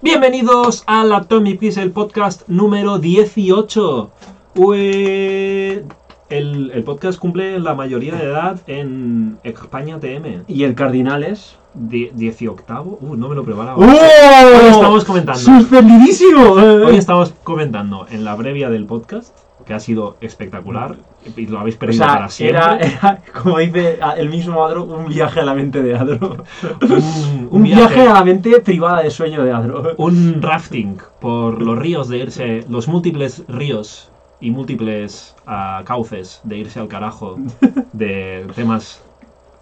[0.00, 4.10] Bienvenidos al Atomic Pixel Podcast número 18.
[4.56, 5.84] Ue-
[6.30, 10.44] El, el podcast cumple la mayoría de edad en España TM.
[10.46, 11.56] Y el Cardinales.
[11.74, 12.62] Die- 18.
[13.00, 13.76] Uh, no me lo preparaba.
[13.76, 13.82] ¡Oh!
[13.82, 15.40] Hoy estamos comentando.
[15.40, 16.52] ¡Suspendidísimo!
[16.52, 19.36] Hoy estamos comentando en la previa del podcast,
[19.68, 20.96] que ha sido espectacular,
[21.36, 22.58] y lo habéis O perdido sea, para siempre.
[22.58, 26.44] era, era, como dice el mismo Adro, un viaje a la mente de Adro.
[26.82, 29.94] un, Un viaje a la mente privada de sueño de Adro.
[29.98, 36.58] un rafting por los ríos de irse, los múltiples ríos y múltiples ah, cauces de
[36.58, 37.36] irse al carajo
[37.92, 39.02] de temas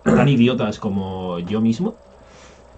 [0.05, 1.97] tan idiotas como yo mismo,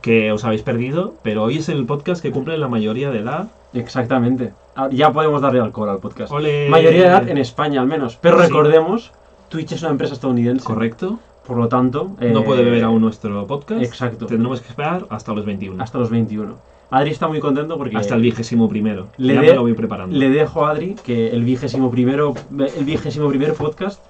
[0.00, 3.48] que os habéis perdido, pero hoy es el podcast que cumple la mayoría de edad.
[3.74, 4.52] Exactamente.
[4.76, 6.32] Ah, Ya podemos darle alcohol al podcast.
[6.32, 6.68] Ole.
[6.68, 8.16] Mayoría de edad en España, al menos.
[8.20, 8.46] Pero Sí.
[8.46, 9.12] recordemos,
[9.48, 10.64] Twitch es una empresa estadounidense.
[10.64, 11.18] Correcto.
[11.46, 12.12] Por lo tanto...
[12.20, 13.82] No eh, puede beber aún nuestro podcast.
[13.82, 14.26] Exacto.
[14.26, 15.82] Tendremos que esperar hasta los 21.
[15.82, 16.54] Hasta los 21.
[16.90, 17.96] Adri está muy contento porque...
[17.96, 19.08] Hasta el vigésimo primero.
[19.16, 20.16] Le ya de- me lo voy preparando.
[20.16, 22.34] Le dejo a Adri que el vigésimo primero,
[22.76, 24.02] el vigésimo primer podcast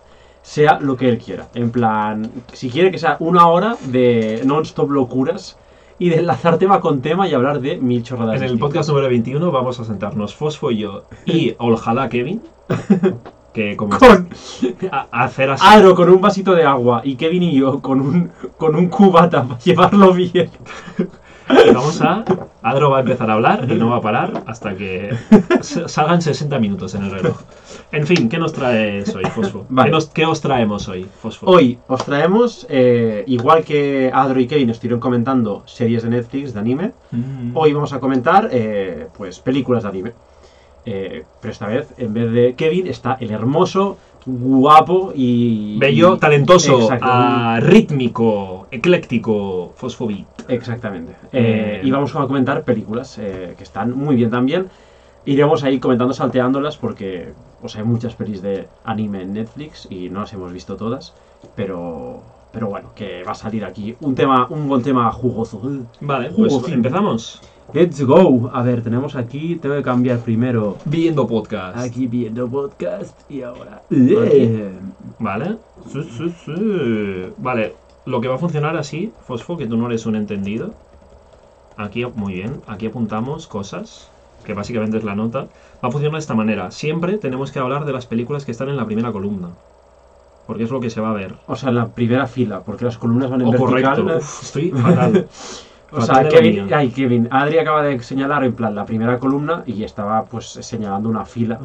[0.43, 1.47] sea lo que él quiera.
[1.55, 5.57] En plan, si quiere que sea una hora de non-stop locuras
[5.99, 8.37] y de enlazar tema con tema y hablar de mil chorradas.
[8.37, 8.67] En el distintas.
[8.69, 12.43] podcast número 21 vamos a sentarnos Fosfo y yo y ojalá Kevin,
[13.53, 14.29] que como Con
[14.91, 15.65] a, a hacer así.
[15.67, 19.45] Aro con un vasito de agua y Kevin y yo con un, con un cubata
[19.45, 20.51] para llevarlo bien.
[21.51, 22.25] Y vamos a.
[22.63, 25.11] Adro va a empezar a hablar y no va a parar hasta que
[25.61, 27.41] salgan 60 minutos en el reloj.
[27.93, 29.65] En fin, ¿qué nos traes hoy, Fosfo?
[29.69, 29.89] Vale.
[29.89, 31.47] ¿Qué, nos- qué os traemos hoy, Fosfo?
[31.47, 36.61] Hoy os traemos, eh, igual que Adro y Kevin estuvieron comentando series de Netflix de
[36.61, 37.57] anime, Mm.
[37.57, 40.13] Hoy vamos a comentar, eh, pues, películas de anime.
[40.85, 43.97] Eh, pero esta vez, en vez de Kevin, está el hermoso,
[44.27, 45.79] guapo y...
[45.79, 47.07] Bello, y- talentoso, Exacto.
[47.09, 50.27] ah, rítmico, ecléctico, Fosfobit.
[50.49, 51.13] Exactamente.
[51.33, 54.69] Eh, Eh, y vamos a comentar películas eh, que están muy bien también.
[55.25, 57.33] Iremos ahí comentando, salteándolas, porque
[57.77, 61.13] hay muchas pelis de anime en Netflix y no las hemos visto todas.
[61.55, 65.61] Pero, pero bueno, que va a salir aquí un tema, un buen tema jugoso.
[66.01, 66.75] Vale, pues Jugocín.
[66.75, 67.41] empezamos.
[67.75, 68.51] Let's go.
[68.55, 71.77] A ver, tenemos aquí, tengo que cambiar primero Viendo podcast.
[71.77, 73.83] Aquí viendo podcast y ahora.
[75.19, 75.57] ¿Vale?
[75.93, 77.33] Sí, sí, sí.
[77.37, 77.75] Vale,
[78.09, 80.73] lo que va a funcionar así, Fosfo, que tú no eres un entendido.
[81.77, 84.11] Aquí, muy bien, aquí apuntamos cosas,
[84.45, 85.47] que básicamente es la nota.
[85.85, 86.71] Va a funcionar de esta manera.
[86.71, 89.51] Siempre tenemos que hablar de las películas que están en la primera columna.
[90.47, 91.35] Porque es lo que se va a ver.
[91.47, 93.97] O sea, en la primera fila, porque las columnas van en O vertical.
[93.97, 94.17] correcto.
[94.17, 95.29] Uf, estoy fatal.
[95.93, 99.85] o sea, Kevin, ay, Kevin, Adri acaba de señalar en plan la primera columna y
[99.85, 101.61] estaba pues señalando una fila.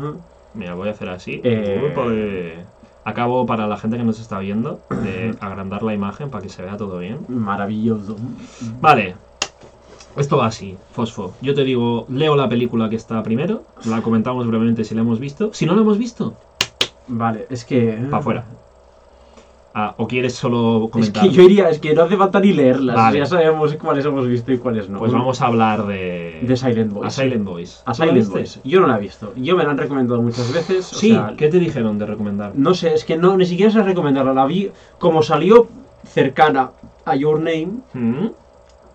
[0.53, 1.39] Mira, voy a hacer así.
[1.41, 2.65] Eh.
[3.05, 6.61] Acabo para la gente que nos está viendo de agrandar la imagen para que se
[6.61, 7.19] vea todo bien.
[7.27, 8.15] Maravilloso.
[8.79, 9.15] Vale.
[10.15, 11.33] Esto va así, Fosfo.
[11.41, 15.19] Yo te digo, leo la película que está primero, la comentamos brevemente si la hemos
[15.19, 15.51] visto.
[15.53, 16.35] Si no la hemos visto,
[17.07, 17.97] Vale, es que.
[18.09, 18.45] para afuera.
[19.75, 21.23] Ah, ¿O quieres solo Es comentar?
[21.23, 22.95] que yo iría, es que no hace falta ni leerlas.
[22.95, 23.17] Vale.
[23.19, 24.99] Ya sabemos cuáles hemos visto y cuáles no.
[24.99, 26.39] Pues vamos a hablar de...
[26.43, 27.07] De Silent Boys.
[27.07, 27.81] A Silent Boys.
[27.85, 28.29] A ¿Tú la Silent?
[28.29, 28.59] Boys.
[28.63, 29.33] Yo no la he visto.
[29.35, 30.93] Yo me la han recomendado muchas veces.
[30.93, 32.51] o Sí, sea, ¿qué te dijeron de recomendar?
[32.55, 34.33] No sé, es que no, ni siquiera sé recomendarla.
[34.33, 34.69] La vi
[34.99, 35.67] como salió
[36.05, 36.69] cercana
[37.05, 38.27] a Your Name, ¿Mm?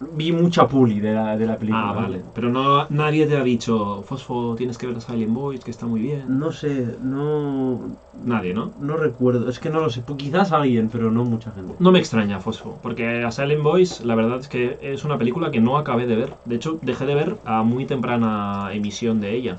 [0.00, 1.90] Vi mucha puli de la, de la película.
[1.90, 2.22] Ah, vale.
[2.34, 5.86] Pero no, nadie te ha dicho, Fosfo, tienes que ver a Silent Boys, que está
[5.86, 6.24] muy bien.
[6.38, 7.80] No sé, no,
[8.24, 8.72] Nadie, ¿no?
[8.80, 9.48] no recuerdo.
[9.48, 10.02] Es que no lo sé.
[10.16, 11.74] Quizás alguien, pero no mucha gente.
[11.78, 15.50] No me extraña, Fosfo, porque a Silent Boys la verdad es que es una película
[15.50, 16.34] que no acabé de ver.
[16.44, 19.58] De hecho, dejé de ver a muy temprana emisión de ella.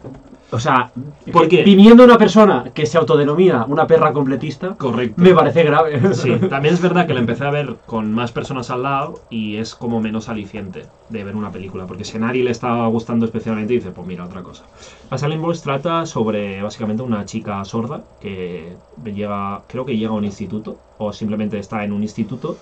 [0.52, 0.92] O sea,
[1.32, 1.64] ¿Por que- qué?
[1.64, 5.22] viniendo una persona que se autodenomina una perra completista, Correcto.
[5.22, 6.14] me parece grave.
[6.16, 9.58] Sí, también es verdad que la empecé a ver con más personas al lado y
[9.58, 13.26] es como menos aliciente de ver una película, porque si a nadie le estaba gustando
[13.26, 14.64] especialmente, dice, pues mira, otra cosa.
[15.10, 20.16] A Silent Boys trata sobre básicamente una chica sorda que llega, creo que llega a
[20.16, 22.58] un instituto, o simplemente está en un instituto,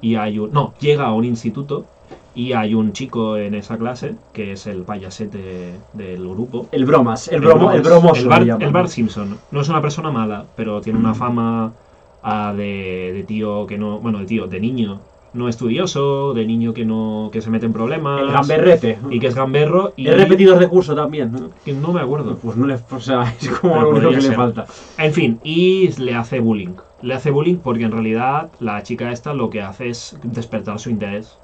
[0.00, 0.52] y hay un...
[0.52, 1.86] No, llega a un instituto
[2.34, 7.28] y hay un chico en esa clase, que es el payasete del grupo, El bromas,
[7.28, 8.20] el, bromo, el bromoso.
[8.20, 8.62] el Bart, llaman.
[8.62, 9.38] el Bart Simpson.
[9.50, 11.72] No es una persona mala, pero tiene una fama
[12.22, 13.98] ah, de, de tío que no.
[13.98, 15.00] Bueno, de tío, de niño
[15.34, 18.20] no estudioso, de niño que no que se mete en problemas.
[18.20, 18.98] El gamberrete.
[19.10, 19.92] Y que es gamberro.
[19.96, 21.32] Y He repetido recurso también.
[21.32, 21.50] ¿no?
[21.64, 22.36] que no me acuerdo.
[22.36, 22.74] Pues no le.
[22.90, 24.66] O sea, es como Pero lo único que le falta.
[24.98, 26.74] En fin, y le hace bullying.
[27.00, 30.90] Le hace bullying porque en realidad la chica esta lo que hace es despertar su
[30.90, 31.38] interés.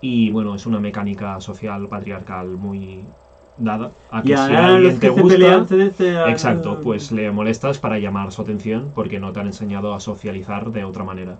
[0.00, 3.00] Y bueno, es una mecánica social patriarcal muy
[3.56, 3.90] dada.
[4.10, 5.28] A que Y si ahora alguien te gusta.
[5.28, 6.30] pelean desean.
[6.30, 10.70] Exacto, pues le molestas para llamar su atención porque no te han enseñado a socializar
[10.70, 11.38] de otra manera.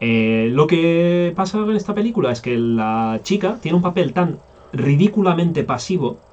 [0.00, 4.44] Eh, lo que pasa en esta película es que la chica tiene un papel tan
[4.72, 6.24] ridículamente pasivo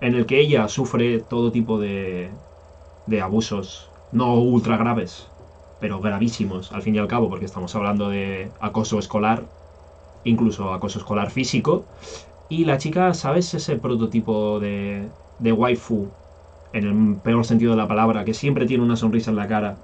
[0.00, 2.40] en el que ella sufre todo tipo de,
[3.06, 5.32] de abusos, no ultra graves,
[5.78, 9.52] pero gravísimos al fin y al cabo, porque estamos hablando de acoso escolar,
[10.24, 11.88] incluso acoso escolar físico.
[12.48, 13.54] Y la chica, ¿sabes?
[13.54, 16.16] Ese prototipo de, de waifu,
[16.72, 19.80] en el peor sentido de la palabra, que siempre tiene una sonrisa en la cara.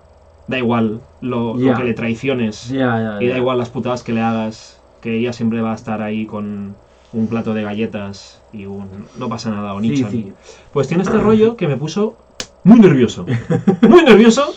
[0.50, 2.70] Da igual lo, que le traiciones.
[2.70, 6.26] Y da igual las putadas que le hagas, que ella siempre va a estar ahí
[6.26, 6.75] con
[7.12, 9.06] un plato de galletas y un...
[9.19, 10.32] No pasa nada, o Sí.
[10.73, 12.17] Pues tiene este rollo que me puso
[12.64, 13.26] muy nervioso.
[13.88, 14.55] Muy nervioso.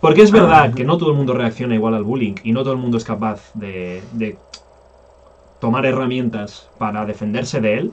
[0.00, 2.72] Porque es verdad que no todo el mundo reacciona igual al bullying y no todo
[2.72, 4.38] el mundo es capaz de, de
[5.60, 7.92] tomar herramientas para defenderse de él.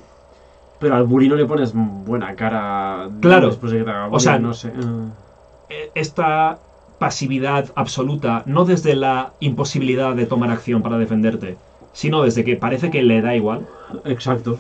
[0.80, 3.48] Pero al bully no le pones buena cara Claro.
[3.48, 4.68] después de que te haga O sea, bullying, no sé.
[4.70, 4.72] eh.
[5.70, 6.58] E- Esta
[7.04, 11.58] pasividad absoluta, no desde la imposibilidad de tomar acción para defenderte,
[11.92, 13.68] sino desde que parece que le da igual,
[14.06, 14.58] Exacto.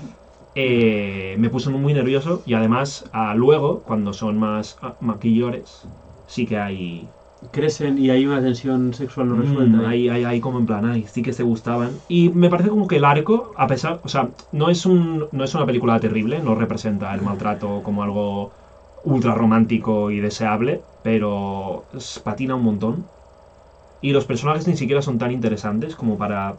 [0.54, 5.88] eh, me puso muy nervioso y además a luego, cuando son más ah, maquillores,
[6.28, 7.07] sí que hay,
[7.51, 9.78] Crecen y hay una tensión sexual no resuelta.
[9.78, 11.92] mm, hay, hay, hay como en plan, ay, sí que se gustaban.
[12.10, 15.44] Y me parece como que el arco, a pesar, o sea, no es, un, no
[15.46, 18.51] es una película terrible, no representa el maltrato como algo
[19.03, 21.85] ultra romántico y deseable, pero
[22.23, 23.05] patina un montón.
[24.01, 26.55] Y los personajes ni siquiera son tan interesantes como para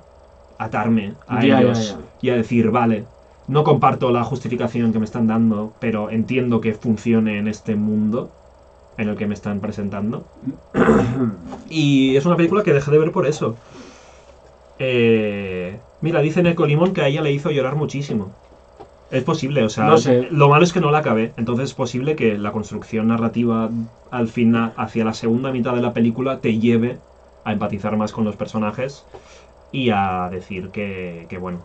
[0.58, 1.98] atarme a Ya, ellos ya.
[2.22, 3.04] y a decir, vale,
[3.48, 8.30] no comparto la justificación que me están dando, pero entiendo que funcione en este mundo
[8.96, 10.24] en el que me están presentando.
[11.68, 13.56] y es una película que dejé de ver por eso.
[14.78, 18.30] Eh, mira, dice Neko Limón que a ella le hizo llorar muchísimo.
[19.14, 20.28] Es posible, o sea, No sé.
[20.30, 21.32] lo malo es que no la acabé.
[21.36, 23.70] Entonces es posible que la construcción narrativa
[24.10, 26.98] al final, hacia la segunda mitad de la película, te lleve
[27.44, 29.04] a empatizar más con los personajes
[29.70, 31.60] y a decir que, que bueno.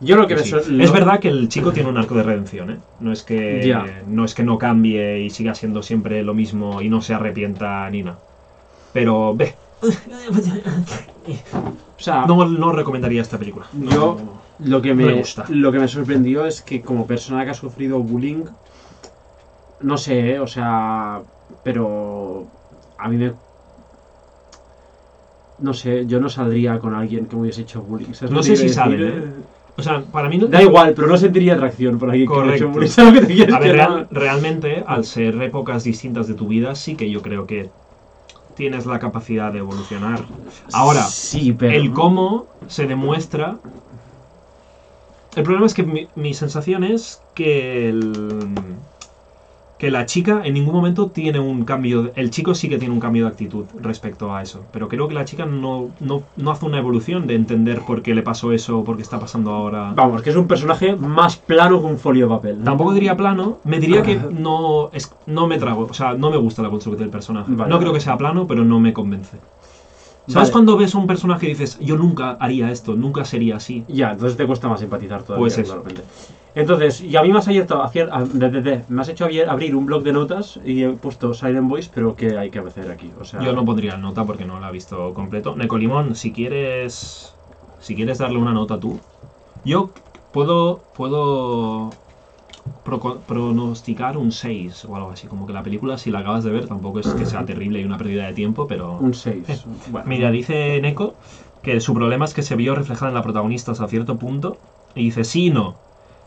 [0.00, 0.54] Yo lo que que sí.
[0.80, 2.78] Es verdad que el chico tiene un arco de redención, ¿eh?
[3.00, 6.88] No es que no es que no cambie y siga siendo siempre lo mismo y
[6.88, 8.18] no se arrepienta ni nada.
[8.92, 9.54] Pero ve,
[11.98, 13.66] O sea, no, no recomendaría esta película.
[13.72, 15.46] No, Yo- lo que me me, gusta.
[15.50, 18.44] lo que me sorprendió es que como persona que ha sufrido bullying,
[19.80, 20.40] no sé, ¿eh?
[20.40, 21.22] o sea,
[21.62, 22.48] pero
[22.96, 23.34] a mí me...
[25.58, 28.12] No sé, yo no saldría con alguien que me hubiese hecho bullying.
[28.14, 29.12] ¿sabes No sé si saben, decir?
[29.12, 29.32] ¿eh?
[29.76, 30.46] O sea, para mí no.
[30.46, 32.68] Da igual, pero no sentiría atracción por que hecho Correcto.
[32.68, 32.88] bullying.
[32.98, 36.46] ¿Sabes lo que te quieres A ver, real- realmente, al ser épocas distintas de tu
[36.48, 37.72] vida, sí que yo creo que
[38.54, 40.20] tienes la capacidad de evolucionar.
[40.72, 41.80] Ahora, sí, pero...
[41.80, 43.58] el cómo se demuestra.
[45.36, 48.34] El problema es que mi, mi sensación es que el,
[49.78, 52.10] que la chica en ningún momento tiene un cambio.
[52.16, 54.64] El chico sí que tiene un cambio de actitud respecto a eso.
[54.72, 58.14] Pero creo que la chica no, no, no hace una evolución de entender por qué
[58.14, 59.92] le pasó eso, por qué está pasando ahora.
[59.94, 62.58] Vamos, que es un personaje más plano que un folio de papel.
[62.58, 62.64] ¿no?
[62.64, 66.36] Tampoco diría plano, me diría que no es, no me trago, o sea, no me
[66.36, 67.52] gusta la construcción del personaje.
[67.52, 69.38] Vale, no creo que sea plano, pero no me convence.
[70.28, 70.52] ¿Sabes Vale.
[70.52, 73.86] cuando ves a un personaje y dices, yo nunca haría esto, nunca sería así?
[73.88, 75.82] Ya, entonces te cuesta más empatizar todavía, Pues eso.
[75.82, 76.02] claramente.
[76.54, 77.82] Entonces, y a mí me has, abierto,
[78.88, 82.36] me has hecho abrir un blog de notas y he puesto Silent Voice, pero ¿qué
[82.36, 83.12] hay que hacer aquí?
[83.18, 85.56] O sea, Yo no pondría nota porque no la he visto completo.
[85.56, 87.34] Necolimón, si quieres
[87.80, 89.00] si quieres darle una nota tú,
[89.64, 89.92] yo
[90.32, 91.92] puedo puedo
[93.26, 96.66] pronosticar un 6 o algo así, como que la película si la acabas de ver
[96.66, 99.48] tampoco es que sea terrible y una pérdida de tiempo, pero un 6.
[99.48, 99.58] Eh,
[99.90, 101.14] Bueno, Mira, dice Neko
[101.62, 104.56] que su problema es que se vio reflejada en la protagonista hasta cierto punto.
[104.94, 105.74] Y dice, sí y no.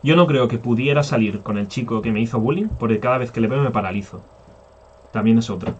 [0.04, 3.18] Yo no creo que pudiera salir con el chico que me hizo bullying, porque cada
[3.18, 4.22] vez que le veo me paralizo.
[5.12, 5.74] También es otra.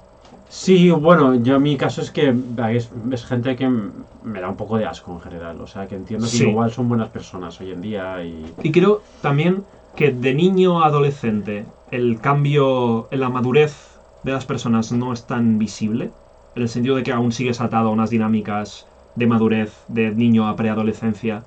[0.50, 2.34] Sí, bueno, yo mi caso es que
[2.74, 5.62] es, es gente que me da un poco de asco en general.
[5.62, 6.50] O sea, que entiendo que Sí.
[6.50, 8.46] igual son buenas personas hoy en día y...
[8.62, 9.64] Y creo también
[9.96, 15.26] que de niño a adolescente el cambio en la madurez de las personas no es
[15.26, 16.12] tan visible,
[16.56, 20.48] en el sentido de que aún sigues atado a unas dinámicas de madurez de niño
[20.48, 21.44] a preadolescencia,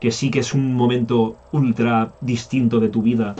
[0.00, 3.34] que sí que es un momento ultra distinto de tu vida,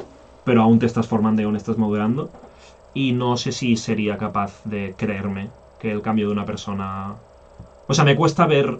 [0.44, 2.30] pero aún te estás formando y aún estás madurando.
[2.94, 7.14] Y no sé si sería capaz de creerme que el cambio de una persona...
[7.86, 8.78] O sea, me cuesta ver,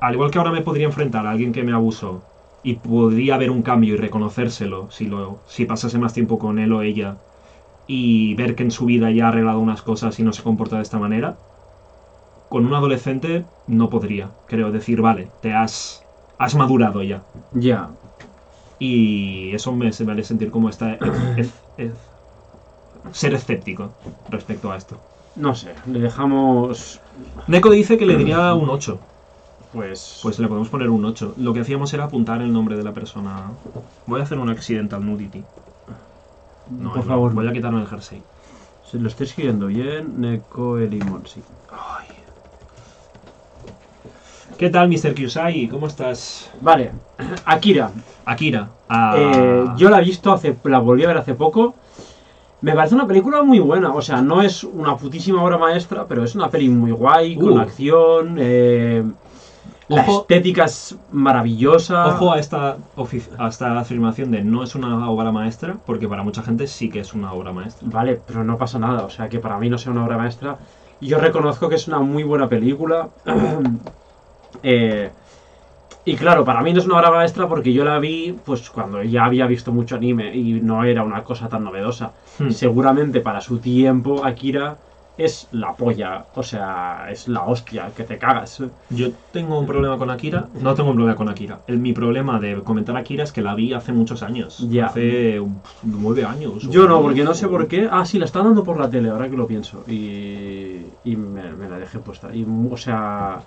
[0.00, 2.22] al igual que ahora me podría enfrentar a alguien que me abusó
[2.62, 6.72] y podría haber un cambio y reconocérselo si, lo, si pasase más tiempo con él
[6.72, 7.16] o ella
[7.86, 10.76] y ver que en su vida ya ha arreglado unas cosas y no se comporta
[10.76, 11.36] de esta manera,
[12.48, 16.02] con un adolescente no podría, creo, decir, vale, te has,
[16.38, 17.22] has madurado ya.
[17.52, 17.90] Ya.
[18.78, 20.94] Y eso me, se me hace sentir como esta...
[21.36, 21.90] es- es-
[23.12, 23.90] ser escéptico
[24.30, 24.96] respecto a esto.
[25.36, 27.00] No sé, le dejamos...
[27.46, 28.98] Neko dice que le diría un 8.
[29.72, 30.20] Pues.
[30.22, 31.34] Pues le podemos poner un 8.
[31.38, 33.50] Lo que hacíamos era apuntar el nombre de la persona.
[34.06, 35.44] Voy a hacer un accidental nudity.
[36.70, 37.32] No, por no, favor.
[37.34, 38.22] Voy a quitarme el jersey.
[38.90, 40.20] Se lo estoy escribiendo bien.
[40.20, 41.42] Neko Elimon, sí.
[41.70, 42.06] Ay.
[44.56, 45.14] ¿Qué tal, Mr.
[45.14, 45.68] Kyusai?
[45.68, 46.50] ¿Cómo estás?
[46.60, 46.92] Vale.
[47.44, 47.90] Akira.
[48.24, 48.68] Akira.
[48.88, 50.56] Ah, Eh, yo la he visto hace.
[50.64, 51.74] La volví a ver hace poco.
[52.60, 53.92] Me parece una película muy buena.
[53.94, 57.50] O sea, no es una putísima obra maestra, pero es una peli muy guay, con
[57.52, 57.60] Uh.
[57.60, 58.36] acción.
[58.40, 59.04] eh,
[59.88, 60.20] la Ojo.
[60.20, 62.06] estética es maravillosa.
[62.08, 62.76] Ojo a esta,
[63.38, 67.00] a esta afirmación de no es una obra maestra, porque para mucha gente sí que
[67.00, 67.88] es una obra maestra.
[67.90, 69.04] Vale, pero no pasa nada.
[69.04, 70.58] O sea, que para mí no sea una obra maestra.
[71.00, 73.08] Yo reconozco que es una muy buena película.
[74.62, 75.10] Eh,
[76.06, 79.02] y claro, para mí no es una obra maestra porque yo la vi pues cuando
[79.02, 82.12] ya había visto mucho anime y no era una cosa tan novedosa.
[82.38, 82.50] Hmm.
[82.50, 84.78] Seguramente para su tiempo Akira
[85.18, 88.62] es la polla, o sea, es la hostia, que te cagas.
[88.88, 90.48] Yo tengo un problema con Akira.
[90.62, 91.60] No tengo un problema con Akira.
[91.66, 94.64] El, mi problema de comentar Akira es que la vi hace muchos años.
[94.70, 94.86] Ya.
[94.86, 95.42] Hace
[95.82, 96.68] nueve años.
[96.70, 97.88] Yo no, porque no sé por qué.
[97.90, 99.82] Ah, sí, la están dando por la tele, ahora que lo pienso.
[99.88, 102.34] Y, y me, me la dejé puesta.
[102.34, 103.40] Y, o sea,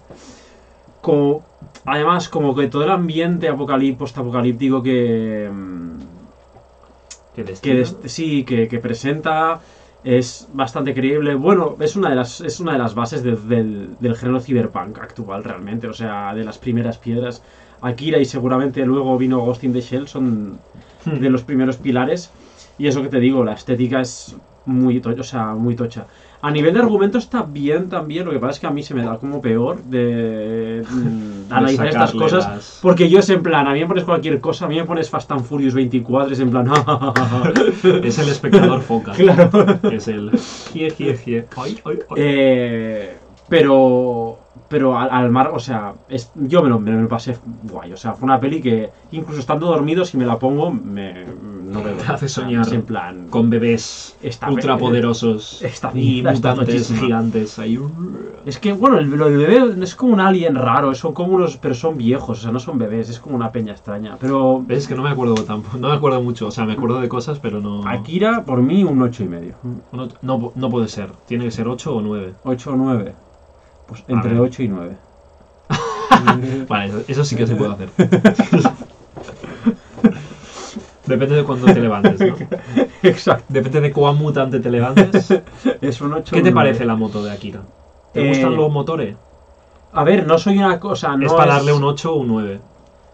[0.99, 1.41] como,
[1.85, 5.91] además, como que todo el ambiente apocalí- post-apocalíptico que, mm,
[7.35, 9.61] Que que des- sí, que, que presenta
[10.03, 11.35] es bastante creíble.
[11.35, 14.97] Bueno, es una de las, es una de las bases de- del, del género cyberpunk
[14.99, 15.87] actual, realmente.
[15.87, 17.43] O sea, de las primeras piedras.
[17.81, 20.59] Akira y seguramente luego vino Ghost in the Shell son
[21.05, 21.19] Hmm.
[21.19, 22.31] de los primeros pilares.
[22.77, 26.05] Y eso que te digo, la estética es muy, to- o sea, muy tocha.
[26.43, 28.93] A nivel de argumento está bien también, lo que pasa es que a mí se
[28.95, 30.81] me da como peor de,
[31.49, 32.47] De analizar estas cosas.
[32.47, 34.85] las- Porque yo es en plan, a mí me pones cualquier cosa, a mí me
[34.85, 36.67] pones Fast and Furious 24, es en plan...
[38.03, 39.11] Es el espectador foca.
[39.15, 39.49] claro.
[39.91, 40.31] Es el.
[40.73, 41.45] Jie, jie, jie.
[41.57, 42.15] Ay, ay, ay.
[42.17, 43.17] Eh,
[43.49, 44.39] pero
[44.71, 47.91] pero al, al mar, o sea, es- yo me lo, me lo pasé guay.
[47.91, 51.83] O sea, fue una peli que incluso estando dormido, si me la pongo, me, no
[51.83, 53.27] me Te hace soñar Es en plan...
[53.29, 57.77] Con bebés Está ultrapoderosos Está y mutantes gigantes ahí.
[58.45, 61.75] Es que, bueno, el, del bebé es como un alien raro, son como unos, pero
[61.75, 64.15] son viejos, o sea, no son bebés, es como una peña extraña.
[64.19, 64.87] Pero ¿Ves?
[64.87, 65.77] Que no me acuerdo tampoco.
[65.77, 66.47] No me acuerdo mucho.
[66.47, 67.87] O sea, me acuerdo de cosas, pero no.
[67.87, 69.55] Akira, por mí, un ocho y medio.
[69.91, 71.09] No, no, no puede ser.
[71.27, 72.33] Tiene que ser 8 o 9.
[72.43, 73.13] 8 o 9.
[73.91, 74.39] Pues entre ver.
[74.39, 74.95] 8 y 9.
[76.69, 77.89] Vale, eso- eso sí que se puede hacer.
[81.05, 82.35] Depende de cuándo te levantes, ¿no?
[83.03, 83.43] Exacto.
[83.49, 85.33] Depende de cuán mutante te levantes.
[85.81, 87.61] Es un 8 ¿Qué te parece la moto de Akira?
[88.13, 89.15] ¿Te Eh, gustan los motores?
[89.91, 91.17] A ver, no soy una cosa.
[91.17, 92.59] No es para darle un 8 o un 9.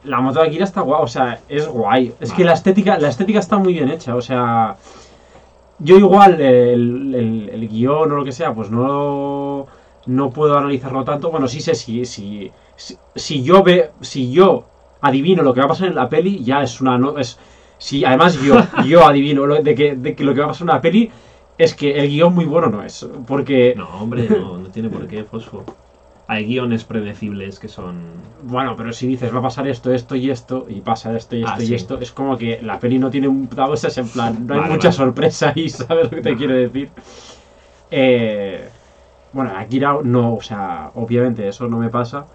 [0.03, 2.13] La moto de Akira está guay, o sea, es guay.
[2.19, 2.38] Es Vale.
[2.38, 4.75] que la estética, la estética está muy bien hecha, o sea.
[5.79, 9.65] Yo igual el, el- el guion o lo que sea, pues no,
[10.08, 11.30] no puedo analizarlo tanto.
[11.32, 14.66] Bueno, sí sé si, si, si, si yo ve, si yo
[15.02, 17.38] adivino lo que va a pasar en la peli, ya es una no es
[17.78, 18.56] si además yo,
[18.88, 21.12] yo adivino lo, de, que, de que lo que va a pasar en la peli
[21.58, 23.08] es que el guion muy bueno no es.
[23.28, 25.64] Porque No, hombre, no, no tiene por qué, Fosfo.
[26.30, 27.96] Hay guiones predecibles que son.
[28.44, 31.44] Bueno, pero si dices va a pasar esto, esto y esto, y pasa esto y
[31.44, 31.76] esto Ah, y sí.
[31.76, 34.74] esto, es como que la peli no tiene un es en plan, no hay Vale,
[34.74, 34.98] mucha vale.
[34.98, 36.90] sorpresa ahí, ¿sabes lo que te quiero decir?
[37.90, 38.68] Eh,
[39.38, 42.25] bueno, Akira no, o sea, obviamente eso no me pasa.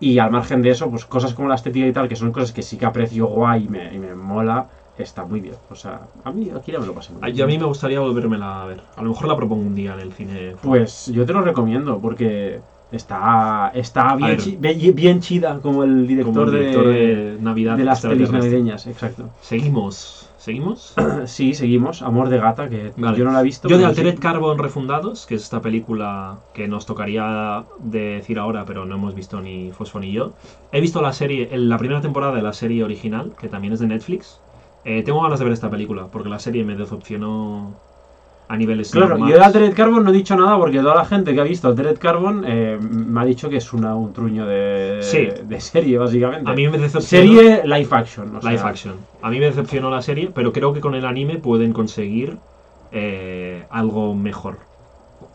[0.00, 2.52] Y al margen de eso, pues cosas como la estética y tal, que son cosas
[2.52, 5.56] que sí que aprecio guay y me, y me mola, está muy bien.
[5.70, 7.36] O sea, a mí Akira me lo pasé muy bien.
[7.36, 8.80] yo a mí me gustaría volvérmela a ver.
[8.96, 10.54] A lo mejor la propongo un día en el cine.
[10.62, 12.60] Pues yo te lo recomiendo porque
[12.92, 14.56] está, está bien, chi-
[14.92, 17.76] bien, chida como el director, como el director de, de, Navidad.
[17.76, 19.30] de las pelis navideñas, exacto.
[19.42, 20.17] Seguimos.
[20.48, 20.94] ¿Seguimos?
[21.26, 22.00] Sí, seguimos.
[22.00, 23.18] Amor de gata, que Vale.
[23.18, 23.68] yo no la he visto.
[23.68, 24.18] Yo de Altered sí.
[24.18, 29.42] Carbon Refundados, que es esta película que nos tocaría decir ahora, pero no hemos visto
[29.42, 30.32] ni Fosfo ni yo.
[30.72, 33.88] He visto la serie, la primera temporada de la serie original, que también es de
[33.88, 34.40] Netflix.
[34.86, 37.74] Eh, tengo ganas de ver esta película, porque la serie me decepcionó
[38.50, 39.34] a niveles Claro, normales.
[39.34, 41.68] yo de Altered Carbon no he dicho nada porque toda la gente que ha visto
[41.68, 45.28] Altered Carbon eh, me ha dicho que es una, un truño de, Sí.
[45.44, 46.50] de serie, básicamente.
[46.50, 47.26] A mí me decepcionó.
[47.34, 48.36] Serie live action.
[48.36, 48.94] o sea, Live action.
[49.20, 52.38] A mí me decepcionó la serie, pero creo que con el anime pueden conseguir
[52.90, 54.58] eh, algo mejor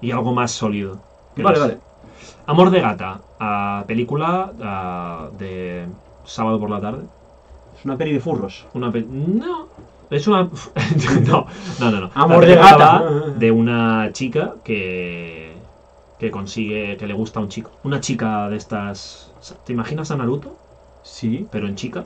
[0.02, 1.00] y algo más sólido.
[1.38, 1.78] Vale, vale.
[2.48, 3.20] Amor de gata,
[3.88, 4.52] película
[5.38, 5.86] de
[6.26, 7.04] sábado por la tarde.
[7.78, 8.66] Es una peli de furros.
[8.74, 9.68] Una pe- no,
[10.16, 10.44] es una
[11.28, 11.48] no,
[11.80, 12.10] no, no, no.
[12.14, 13.04] Amor de gata.
[13.38, 15.54] De una chica que
[16.20, 17.72] que consigue que le gusta a un chico.
[17.84, 19.32] Una chica de estas
[19.66, 20.56] ¿Te imaginas a Naruto,
[21.04, 21.46] Sí.
[21.52, 22.06] pero en chica?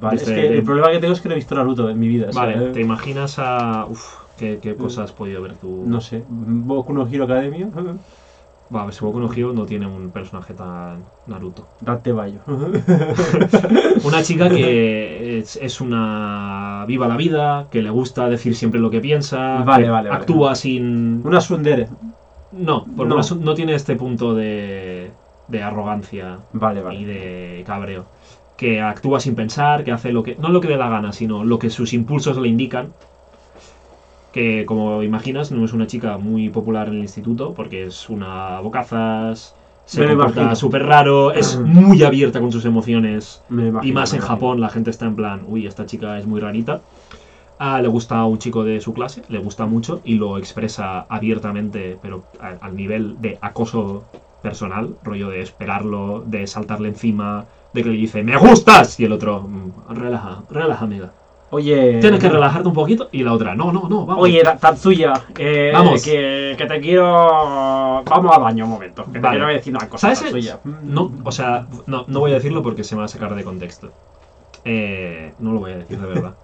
[0.00, 2.00] Vale, Desde- es que el problema que tengo es que no he visto Naruto en
[2.00, 2.28] mi vida.
[2.30, 5.84] o sea, Vale, eh, ¿te imaginas a uf, qué, qué cosas has podido ver tú?
[5.86, 6.24] No sé.
[6.28, 7.68] Boku no Hero Academia.
[8.74, 11.66] Va, Boku no Hero no tiene un personaje tan Naruto.
[11.80, 12.40] Date Bayo.
[14.04, 18.90] Una chica que es, es una viva la vida, que le gusta decir siempre lo
[18.90, 20.20] que piensa, Vale, que vale, vale.
[20.20, 21.20] actúa sin...
[21.24, 21.88] Una Sundere.
[22.52, 23.20] No, porque No.
[23.20, 23.34] no.
[23.40, 25.10] no tiene este punto de,
[25.48, 28.04] de arrogancia Vale, y de cabreo.
[28.56, 30.36] Que actúa sin pensar, que hace lo que.
[30.36, 32.92] No lo que le da gana, sino lo que sus impulsos le indican.
[34.32, 38.60] Que como imaginas, no es una chica muy popular en el instituto, porque es una
[38.60, 43.42] bocazas, se Me comporta súper raro, es muy abierta con sus emociones.
[43.50, 44.20] Me imagino, Y más en.
[44.20, 46.80] Japón, la gente está en plan, uy, esta chica es muy rarita.
[47.58, 51.00] Ah, le gusta a un chico de su clase, le gusta mucho y lo expresa
[51.08, 54.04] abiertamente, pero a- al nivel de acoso
[54.42, 58.98] personal, rollo de esperarlo, de saltarle encima, de que le dice, ¡me gustas!
[58.98, 61.12] Y el otro, "Mm, relaja, relaja, amiga.
[61.54, 61.98] Oye.
[62.00, 63.08] Tienes que relajarte un poquito.
[63.12, 64.24] Y la otra, no, no, no, vamos.
[64.24, 66.02] Oye, Ta- Tatsuya, eh, Vamos.
[66.02, 68.02] Que, que te quiero.
[68.04, 69.04] Vamos a baño un momento.
[69.04, 69.36] Que te Vale.
[69.38, 70.20] quiero decir una cosa, ¿Sabes?
[70.22, 70.60] Tatsuya.
[70.82, 73.44] No, o sea, no, no voy a decirlo porque se me va a sacar de
[73.44, 73.90] contexto.
[74.64, 76.34] Eh, no lo voy a decir de verdad.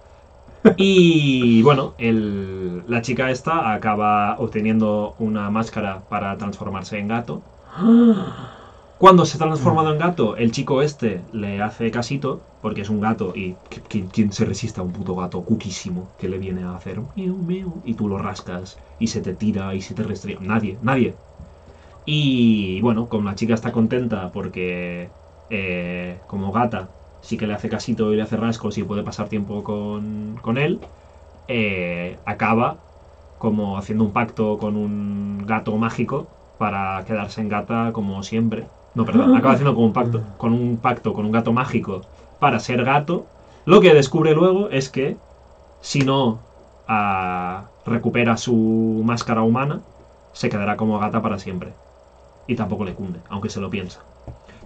[0.77, 7.41] Y bueno, el- la chica esta acaba obteniendo una máscara para transformarse en gato.
[8.97, 12.99] Cuando se ha transformado en gato, el chico este le hace casito, porque es un
[13.01, 16.63] gato y ¿qui- ¿quién, quién se resiste a un puto gato cuquísimo que le viene
[16.63, 20.03] a hacer miau, miau, y tú lo rascas y se te tira y se te
[20.03, 20.43] restringe?
[20.45, 21.17] Nadie, nadie.
[22.05, 25.13] Y bueno, como la chica está contenta porque
[25.49, 29.29] eh, como gata sí que le hace casito y le hace rascos y puede pasar
[29.29, 30.85] tiempo con, con él,
[31.47, 32.81] eh, acaba
[33.37, 38.69] como haciendo un pacto con un gato mágico para quedarse en gata como siempre.
[38.93, 42.01] No, perdón, acaba haciendo como un pacto con un pacto con un gato mágico
[42.39, 43.25] para ser gato.
[43.65, 45.17] Lo que descubre luego es que
[45.81, 46.39] si no
[46.87, 49.81] ah, recupera su máscara humana,
[50.33, 51.73] se quedará como gata para siempre.
[52.47, 53.99] Y tampoco le cunde, aunque se lo piensa.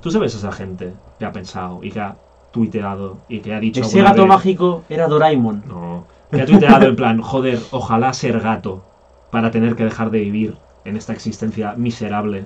[0.01, 2.15] ¿Tú sabes esa gente que ha pensado y que ha
[2.51, 3.81] tuiteado y que ha dicho...
[3.81, 5.63] Ese gato vez- mágico era Doraemon.
[5.67, 6.05] no.
[6.31, 8.83] Que ha tuiteado en plan, joder, ojalá ser gato
[9.29, 12.45] para tener que dejar de vivir en esta existencia miserable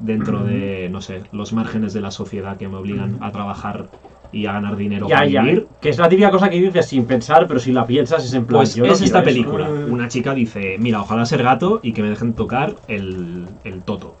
[0.00, 3.86] dentro de, no sé, los márgenes de la sociedad que me obligan a trabajar
[4.32, 5.42] y a ganar dinero Ya, para ya.
[5.42, 5.66] vivir.
[5.80, 8.44] Que es la típica cosa que dices sin pensar, pero si la piensas es en
[8.46, 8.60] plan.
[8.60, 9.24] Pues yo es esta eso.
[9.24, 9.68] película.
[9.68, 14.16] Una chica dice, mira, ojalá ser gato y que me dejen tocar el, el toto.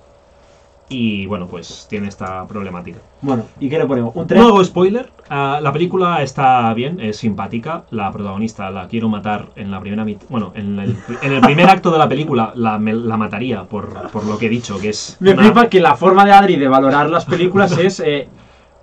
[0.92, 2.98] Y bueno, pues tiene esta problemática.
[3.22, 4.10] Bueno, ¿y qué le ponemos?
[4.16, 4.40] ¿Un 3?
[4.42, 5.08] No hago spoiler.
[5.28, 7.84] ah, la película está bien, es simpática.
[7.92, 10.26] La protagonista la quiero matar en la primera mitad.
[10.28, 14.10] Bueno, en el, en el primer acto de la película la, me- la mataría por,
[14.10, 15.16] por lo que he dicho, que es.
[15.20, 18.28] Me una- flipa que la forma de Adri de valorar las películas es eh,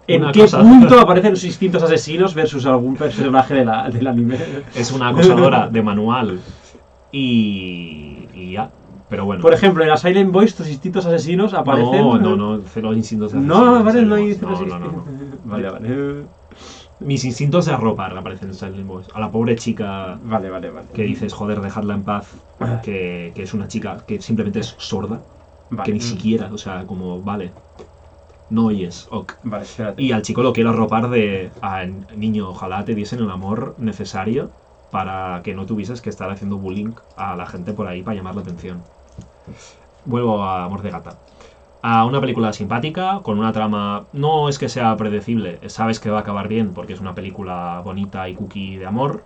[0.07, 0.61] en Una qué cosa.
[0.61, 4.37] punto aparecen los instintos asesinos versus algún personaje de la, del anime.
[4.73, 6.39] es una acosadora de manual.
[7.11, 8.27] Y.
[8.33, 8.69] y ya.
[9.09, 9.41] Pero bueno.
[9.41, 12.01] Por ejemplo, en Silent Voice tus instintos asesinos aparecen.
[12.01, 15.03] no, no, no, cero instintos No, asesinos, vale, no hay no, no, no, no.
[15.45, 16.25] Vale, vale.
[16.99, 19.09] Mis instintos de arropar aparecen en Silent Voice.
[19.13, 20.87] A la pobre chica Vale, vale, vale.
[20.93, 22.27] que dices, joder, dejadla en paz.
[22.83, 25.21] Que, que es una chica que simplemente es sorda.
[25.69, 25.83] Vale.
[25.83, 27.51] que ni siquiera, o sea, como, vale,
[28.49, 29.33] no oyes, ok.
[29.43, 30.01] Vale, espérate.
[30.01, 34.51] Y al chico lo quiero arropar de, a niño, ojalá te diesen el amor necesario
[34.91, 38.35] para que no tuvieses que estar haciendo bullying a la gente por ahí para llamar
[38.35, 38.81] la atención.
[40.05, 41.17] Vuelvo a Amor de Gata.
[41.81, 46.19] A una película simpática, con una trama, no es que sea predecible, sabes que va
[46.19, 49.23] a acabar bien porque es una película bonita y cookie de amor,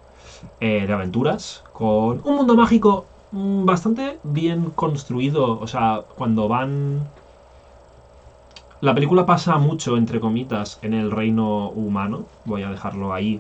[0.59, 7.07] eh, de aventuras, con un mundo mágico mm, bastante bien construido, o sea, cuando van...
[8.81, 13.39] La película pasa mucho, entre comitas, en el reino humano, voy a dejarlo ahí,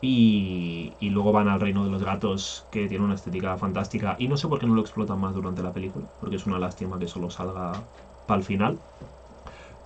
[0.00, 4.38] y, luego van al reino de los gatos, que tiene una estética fantástica, y no
[4.38, 7.08] sé por qué no lo explotan más durante la película, porque es una lástima que
[7.08, 7.72] solo salga
[8.26, 8.78] para el final.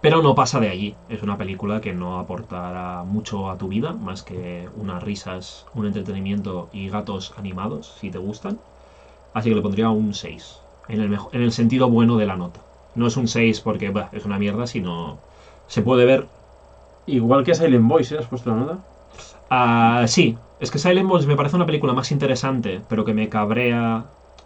[0.00, 0.94] Pero no pasa de allí.
[1.08, 5.86] Es una película que no aportará mucho a tu vida, más que unas risas, un
[5.86, 8.58] entretenimiento y gatos animados, si te gustan.
[9.34, 12.60] Así que le pondría un 6, en el, en el sentido bueno de la nota.
[12.94, 15.18] No es un 6 porque es una mierda, sino
[15.66, 16.26] se puede ver.
[17.06, 18.18] Igual que Silent Voice, ¿eh?
[18.18, 18.78] ¿Has puesto la nota?
[19.50, 23.28] Ah, sí, es que Silent Bones me parece una película más interesante, pero que me
[23.28, 24.04] cabrea.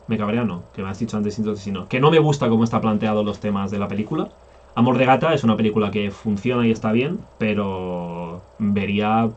[0.08, 2.80] Me cabrea no, que me has dicho antes sino que no me gusta cómo está
[2.80, 4.28] planteado los temas de la película.
[4.74, 9.28] Amor de Gata es una película que funciona y está bien, pero vería,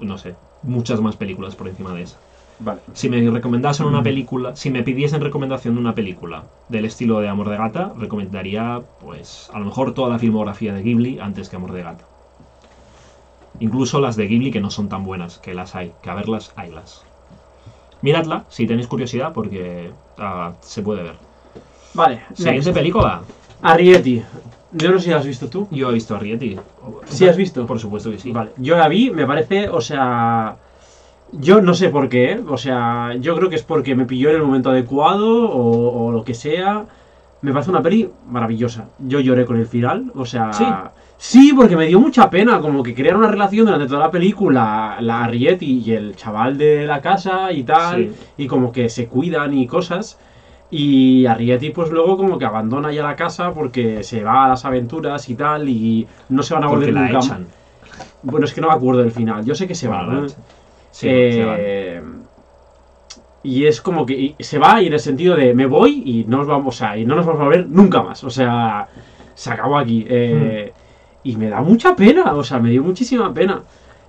[0.00, 2.16] no sé, muchas más películas por encima de esa.
[2.60, 2.80] Vale.
[2.92, 7.28] Si me recomendasen una película, si me pidiesen recomendación de una película del estilo de
[7.28, 11.56] Amor de Gata, recomendaría, pues, a lo mejor toda la filmografía de Ghibli antes que
[11.56, 12.04] Amor de Gata.
[13.60, 16.52] Incluso las de Ghibli que no son tan buenas, que las hay, que a verlas,
[16.56, 17.04] haylas.
[18.02, 21.14] Miradla si tenéis curiosidad porque ah, se puede ver.
[21.94, 22.22] Vale.
[22.34, 22.74] Siguiente next.
[22.74, 23.22] película.
[23.62, 24.22] Arrietty.
[24.72, 25.66] Yo no sé si la has visto tú.
[25.70, 26.58] Yo he visto a Rieti.
[27.06, 27.66] ¿Sí has visto?
[27.66, 28.32] Por supuesto que sí.
[28.32, 30.56] Vale, yo la vi, me parece, o sea.
[31.32, 34.36] Yo no sé por qué, o sea, yo creo que es porque me pilló en
[34.36, 36.86] el momento adecuado o, o lo que sea.
[37.42, 38.86] Me parece una peli maravillosa.
[38.98, 40.52] Yo lloré con el final, o sea.
[40.52, 40.64] Sí.
[41.20, 44.98] Sí, porque me dio mucha pena, como que crearon una relación durante toda la película,
[45.00, 48.12] la Arrietty y el chaval de la casa y tal, Sí.
[48.38, 50.18] y como que se cuidan y cosas.
[50.70, 54.64] Y Arrietty pues luego como que abandona ya la casa porque se va a las
[54.64, 57.46] aventuras y tal, y no se van a Porque volver la nunca echan.
[58.22, 59.44] bueno, es que no me acuerdo del final.
[59.44, 60.04] Yo sé que se va.
[60.04, 60.32] Bueno, la ¿no?
[60.90, 61.08] Sí.
[61.10, 62.02] Eh,
[63.42, 66.38] Y es como que se va y en el sentido de me voy y no
[66.38, 68.24] nos vamos, sea, y no nos vamos a ver nunca más.
[68.24, 68.88] O sea,
[69.34, 70.04] se acabó aquí.
[70.08, 70.72] Eh.
[71.22, 73.62] Y me da mucha pena, o sea, me dio muchísima pena.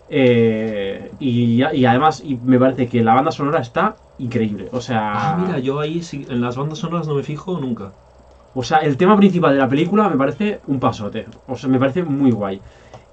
[0.10, 4.68] Eh, y, y además, y me parece que la banda sonora está increíble.
[4.72, 7.92] O sea, Ah, mira, yo ahí sí- en las bandas sonoras no me fijo nunca.
[8.56, 11.26] o sea, el tema principal de la película me parece un pasote.
[11.48, 12.60] O sea, me parece muy guay.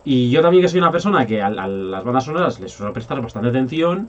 [0.06, 2.92] Y yo también que soy una persona que a, a las bandas sonoras les suelo
[2.92, 4.08] prestar bastante atención,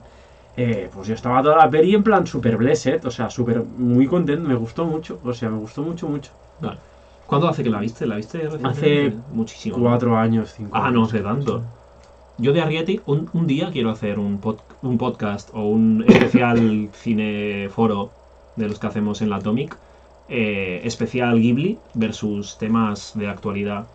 [0.56, 4.06] eh, pues yo estaba toda la peli en plan super blessed, o sea, súper muy
[4.06, 6.30] contento, me gustó mucho, o sea, me gustó mucho, mucho.
[6.60, 6.78] Vale.
[7.26, 8.06] ¿Cuándo hace que la viste?
[8.06, 8.78] ¿La viste recientemente?
[9.08, 9.76] Hace muchísimo.
[9.78, 10.94] Cuatro años, cinco Ah, años.
[10.94, 11.62] no hace tanto.
[12.38, 16.88] Yo de Arrietty, un, un día quiero hacer un, pod- un podcast o un especial
[16.94, 18.10] cineforo
[18.56, 19.76] de los que hacemos en la Atomic.
[20.30, 23.86] eh, especial Ghibli versus temas de actualidad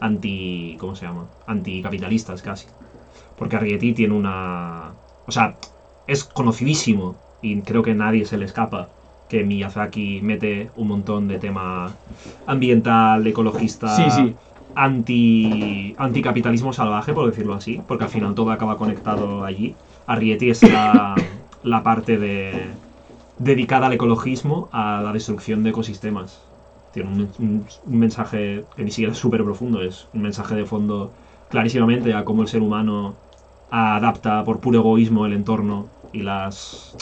[0.00, 0.76] anti.
[0.78, 1.26] ¿Cómo se llama?
[1.46, 2.66] Anticapitalistas casi.
[3.36, 4.92] Porque Arrietty tiene una.
[5.26, 5.56] O sea,
[6.06, 8.88] es conocidísimo y creo que nadie se le escapa
[9.28, 11.92] que Miyazaki mete un montón de tema
[12.46, 14.34] ambiental, ecologista, Sí, sí.
[14.74, 19.74] anti anticapitalismo salvaje, por decirlo así, porque al final todo acaba conectado allí.
[20.06, 21.14] Arrietty es la,
[21.62, 22.66] la parte de
[23.38, 26.40] dedicada al ecologismo, a la destrucción de ecosistemas.
[26.94, 30.66] Tiene un, un- un mensaje que ni siquiera es súper profundo, es un mensaje de
[30.66, 31.14] fondo
[31.48, 33.18] clarísimamente a cómo el ser humano
[33.70, 36.98] adapta por puro egoísmo el entorno y las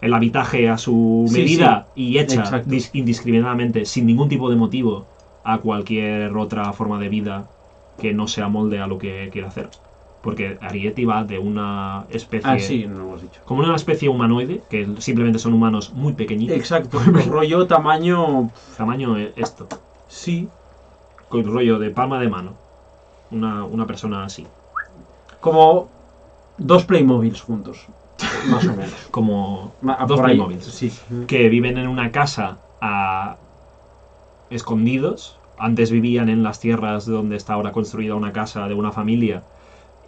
[0.00, 2.62] el habitaje a su Sí, medida y echa
[2.92, 5.08] indiscriminadamente, sin ningún tipo de motivo,
[5.42, 7.50] a cualquier otra forma de vida
[7.96, 9.70] que no se amolde a lo que quiere hacer.
[10.22, 13.40] Porque Arrietty va de una especie Ah, sí, no lo hemos dicho.
[13.44, 18.50] como una especie humanoide, que simplemente son humanos muy pequeñitos, Exacto, rollo tamaño.
[18.76, 19.66] tamaño eh, esto,
[20.08, 20.48] Sí,
[21.28, 22.52] con rollo de palma de mano.
[23.30, 24.46] Una, una persona así.
[25.40, 25.88] como
[26.58, 27.86] dos Playmobiles juntos,
[28.50, 28.92] más o menos.
[29.10, 30.64] Como Ma- dos Playmobiles.
[30.64, 30.92] Sí.
[31.26, 33.36] que viven en una casa a-
[34.50, 35.36] escondidos.
[35.56, 39.42] Antes vivían en las tierras donde está ahora construida una casa de una familia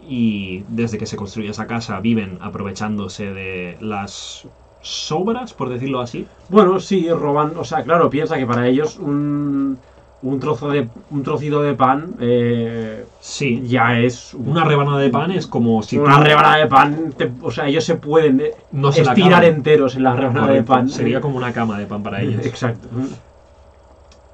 [0.07, 4.47] y desde que se construyó esa casa viven aprovechándose de las
[4.81, 6.25] sobras, por decirlo así.
[6.49, 9.77] Bueno, sí, roban, o sea, claro, piensa que para ellos un,
[10.21, 15.09] un trozo de un trocito de pan eh, Sí, ya es un- una rebanada de
[15.09, 18.41] pan es como si una tú- rebanada de pan, te- o sea, ellos se pueden
[18.71, 20.89] no se estirar enteros en la rebanada de pan.
[20.89, 22.41] Sería como una cama de pan para ellos.
[22.45, 22.89] Exacto.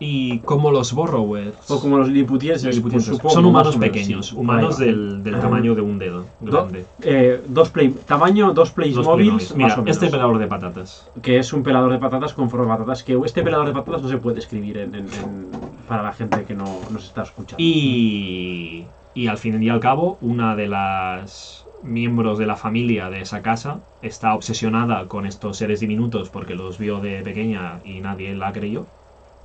[0.01, 1.69] Y como los borrowers.
[1.69, 2.81] O como los liputienses.
[3.27, 6.85] Son humanos pequeños, humanos del, del tamaño de un dedo Do- grande.
[7.01, 9.49] eh, dos play, tamaño, dos plays Dos móviles, Playmobiles.
[9.51, 9.89] más Mira, menos.
[9.97, 11.09] este pelador de patatas.
[11.21, 14.01] que es un pelador de patatas con forma de patatas, que este pelador de patatas
[14.01, 15.47] no se puede escribir en- en- en-
[15.87, 17.57] para la gente que no nos está escuchando.
[17.61, 23.21] Y, y al fin y al cabo, una de las miembros de la familia de
[23.21, 28.35] esa casa está obsesionada con estos seres diminutos porque los vio de pequeña y nadie
[28.35, 28.85] la creyó.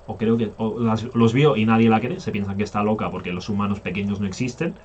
[0.06, 2.20] O creo que o las- los vio y nadie la cree.
[2.20, 4.78] Se piensan que está loca porque los humanos pequeños no existen.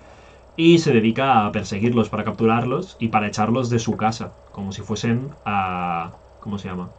[0.55, 4.33] Y se dedica a perseguirlos para capturarlos y para echarlos de su casa.
[4.51, 6.13] Como si fuesen a...
[6.39, 6.89] ¿Cómo se llama?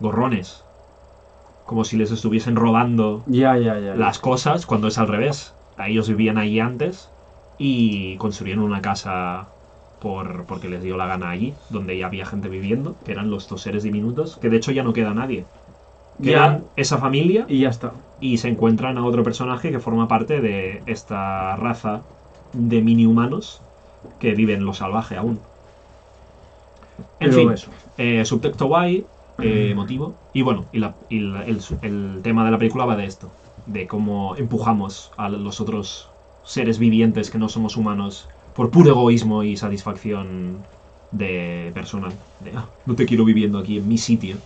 [0.00, 0.64] Gorrones.
[1.64, 3.94] Como si les estuviesen robando Ya, ya, ya.
[3.96, 5.54] las cosas cuando es al revés.
[5.78, 7.10] Ellos vivían allí antes
[7.58, 9.48] y construyeron una casa
[9.98, 13.48] por, porque les dio la gana allí, donde ya había gente viviendo, que eran los
[13.48, 15.46] dos seres diminutos, que de hecho ya no queda nadie.
[16.18, 16.32] Ya.
[16.32, 17.94] Quedan esa familia Y ya está.
[18.18, 22.06] y se encuentran a otro personaje que forma parte de esta raza
[22.52, 23.66] de mini humanos
[24.18, 25.48] que viven lo salvaje aún.
[27.18, 27.70] En Pero fin, eso.
[27.96, 30.20] eh, subtexto guay, eh, emotivo.
[30.32, 33.38] Y bueno, y, la- y la- el, el tema de la película va de esto:
[33.64, 39.42] de cómo empujamos a los otros seres vivientes que no somos humanos por puro egoísmo
[39.42, 40.68] y satisfacción
[41.10, 42.22] de personal.
[42.38, 44.44] De, "Ah, no te quiero viviendo aquí en mi sitio.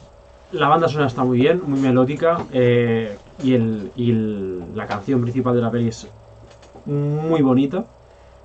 [0.52, 2.38] La banda sonora está muy bien, muy melódica.
[2.52, 6.08] eh, y el, y el- la canción principal de la peli es
[6.86, 7.84] muy bonita.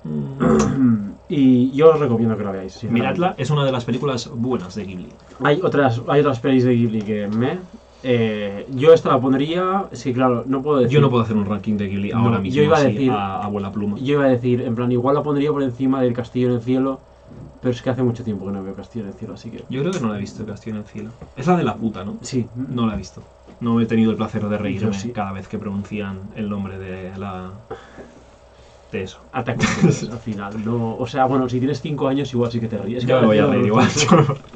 [1.28, 2.84] Y yo os recomiendo que la veáis.
[2.84, 5.12] Miradla, es una de las películas buenas de Ghibli.
[5.42, 7.58] Hay otras, hay otras pelis de Ghibli que me.
[8.04, 9.86] Eh, yo esta la pondría.
[9.90, 10.94] Sí, claro, no puedo decir.
[10.94, 12.92] Yo no puedo hacer un ranking de Ghibli No, ahora yo mismo iba a así,
[12.92, 13.96] decir- a, pluma.
[13.98, 16.60] Yo iba a decir, en plan, igual la pondría por encima del Castillo en el
[16.62, 17.00] Cielo.
[17.60, 19.64] Pero es que hace mucho tiempo que no veo Castillo en el Cielo, así que.
[19.68, 21.10] Yo creo que no la he visto, Castillo en el cielo.
[21.36, 22.18] Es la de la puta, ¿no?
[22.20, 23.22] Sí, No la he visto.
[23.60, 25.12] No he tenido el placer de reírme sí.
[25.12, 27.50] cada vez que pronuncian el nombre de la...
[28.92, 29.20] de eso.
[29.32, 29.66] Ataque
[30.10, 30.64] al final.
[30.64, 33.06] No, o sea, bueno, si tienes 5 años, igual sí que te ríes.
[33.06, 33.88] Yo me voy a reír igual.
[34.10, 34.34] Venga.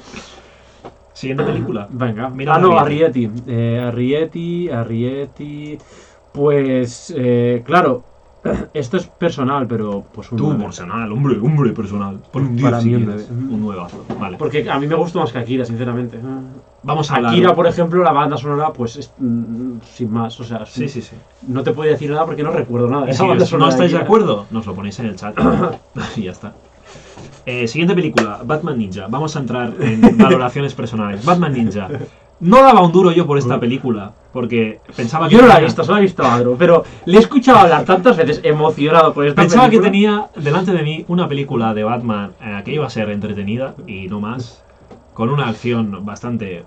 [1.20, 1.86] Siguiente película.
[2.32, 2.78] Mira ah, no.
[2.78, 3.30] Arrietty.
[3.46, 5.78] Eh, Arrietty, Arrietty.
[6.32, 8.04] Pues, eh, claro,
[8.74, 12.18] esto es personal, pero pues un Tú, personal, hombre, hombre, personal.
[12.32, 13.28] Pon un 10 Para si mí un quieres.
[13.30, 13.74] Un.
[14.18, 14.36] Vale.
[14.38, 16.18] Porque a mí me gusta más que Akira, sinceramente.
[16.82, 17.32] Vamos a hablar...
[17.32, 21.02] Akira, por ejemplo, la banda sonora, pues es, mm, sin más, o sea, Sí, sí,
[21.02, 21.14] sí.
[21.48, 23.02] no te puedo decir nada porque no recuerdo nada.
[23.04, 24.06] de Y esa si banda os- no sonora estáis de Akira.
[24.06, 25.34] acuerdo, nos lo ponéis en el chat.
[26.16, 26.52] y ya está.
[27.46, 29.06] Eh, siguiente película, Batman Ninja.
[29.08, 31.24] Vamos a entrar en valoraciones personales.
[31.24, 31.88] Batman Ninja.
[32.40, 35.64] No daba un duro yo por esta película, porque pensaba que Yo no la he
[35.64, 39.26] visto, solo he visto a Adro, pero le he escuchado hablar tantas veces emocionado por
[39.26, 42.90] esta Pensaba que tenía delante de mí una película de Batman eh, que iba a
[42.90, 44.62] ser entretenida y no más,
[45.14, 46.64] con una acción bastante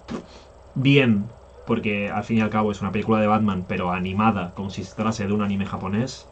[0.76, 1.26] bien,
[1.66, 4.84] porque al fin y al cabo es una película de Batman, pero animada, como si
[4.84, 6.28] se tratase de un anime japonés,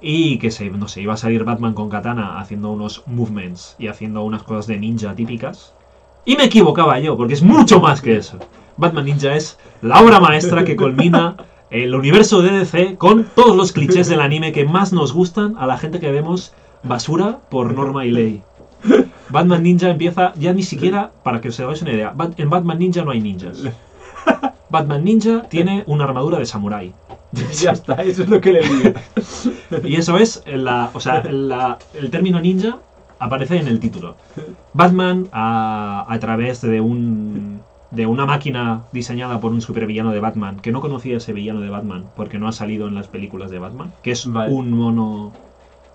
[0.00, 3.88] y que se, no sé, iba a salir Batman con katana haciendo unos movements y
[3.88, 5.74] haciendo unas cosas de ninja típicas,
[6.24, 8.38] y me equivocaba yo, porque es mucho más que eso.
[8.76, 11.36] Batman Ninja es la obra maestra que culmina
[11.70, 15.66] el universo de DC con todos los clichés del anime que más nos gustan a
[15.66, 18.42] la gente que vemos basura por norma y ley.
[19.30, 23.04] Batman Ninja empieza ya ni siquiera, para que os hagáis una idea, en Batman Ninja
[23.04, 23.62] no hay ninjas.
[24.68, 26.92] Batman Ninja tiene una armadura de samurái.
[27.60, 28.92] ya está, eso es lo que le digo.
[29.84, 32.78] Y eso es, la, o sea, la- el término ninja
[33.18, 34.16] aparece en el título.
[34.72, 37.60] Batman, a, a través de un
[37.94, 41.70] de una máquina diseñada por un supervillano de Batman, que no conocía ese villano de
[41.70, 44.52] Batman, porque no ha salido en las películas de Batman, que es Vale.
[44.52, 45.32] un mono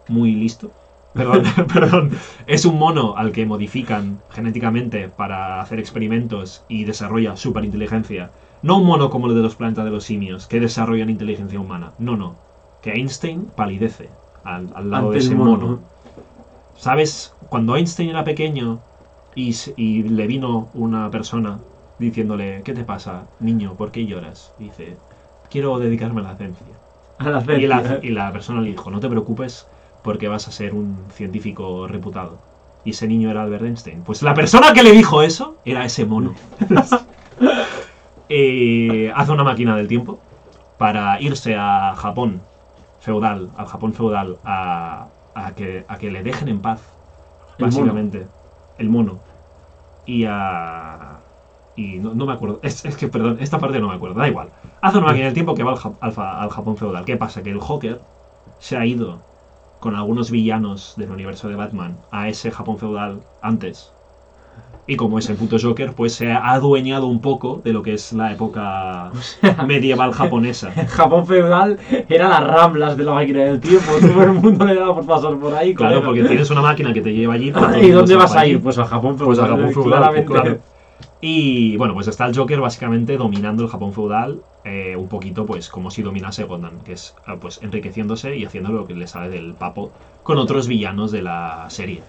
[0.08, 0.72] muy listo.
[1.14, 2.12] Perdón, perdón,
[2.46, 8.30] es un mono al que modifican genéticamente para hacer experimentos y desarrolla superinteligencia.
[8.62, 11.94] No un mono como el de los planetas de los simios, que desarrollan inteligencia humana.
[11.98, 12.36] No, no.
[12.84, 14.10] Que Einstein palidece
[14.44, 15.68] al, al lado Ante de ese mono, mono.
[15.68, 15.80] ¿no?
[16.78, 17.34] ¿Sabes?
[17.50, 18.80] Cuando Einstein era pequeño
[19.36, 21.60] y, y le vino una persona
[22.00, 23.76] diciéndole, ¿qué te pasa, niño?
[23.76, 24.54] ¿Por qué lloras?
[24.60, 24.98] Y dice,
[25.50, 26.66] quiero dedicarme a la ciencia.
[27.18, 28.00] A la Y la, ciencia.
[28.02, 29.68] y la persona le dijo, no te preocupes
[30.04, 32.40] porque vas a ser un científico reputado.
[32.86, 34.04] Y ese niño era Albert Einstein.
[34.04, 36.34] Pues la persona que le dijo eso era ese mono.
[38.32, 40.20] Eh, hace una máquina del tiempo
[40.78, 42.42] para irse a Japón
[43.00, 46.80] feudal, al Japón feudal, a, a que, a que le dejen en paz,
[47.58, 48.28] El básicamente,
[48.78, 49.20] el mono.
[50.06, 51.18] Y a...
[51.80, 54.28] Y no, no me acuerdo, es, es que, perdón, esta parte no me acuerdo, da
[54.28, 54.50] igual.
[54.82, 55.78] Hace una máquina del tiempo que va al,
[56.13, 57.06] Ja- al Japón feudal.
[57.06, 57.42] ¿Qué pasa?
[57.44, 58.00] Que el Joker
[58.60, 59.20] se ha ido
[59.80, 63.94] con algunos villanos del universo de Batman a ese Japón feudal antes.
[64.88, 67.94] Y como es el puto Joker, pues se ha adueñado un poco de lo que
[67.94, 69.12] es la época
[69.68, 70.72] medieval japonesa.
[70.76, 71.78] En Japón feudal
[72.10, 73.92] era las ramblas de la máquina del tiempo.
[74.02, 75.74] Todo el mundo le daba por pasar por ahí.
[75.76, 77.54] Claro, porque tienes una máquina que te lleva allí.
[77.76, 78.56] el ¿Y dónde vas va a ir?
[78.56, 78.63] allí.
[78.63, 79.28] Pues al Japón feudal.
[79.28, 80.34] Pues al Japón feudal, claramente.
[80.34, 80.58] claro.
[81.22, 85.70] Y bueno, pues está el Joker básicamente dominando el Japón feudal, eh, un poquito pues
[85.70, 89.30] como si dominase Gotham, que es eh, pues enriqueciéndose y haciendo lo que le sale
[89.30, 92.06] del papo con otros villanos de la serie,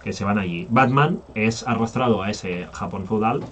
[0.00, 0.66] que se van allí.
[0.70, 3.48] Batman es arrastrado a ese Japón feudal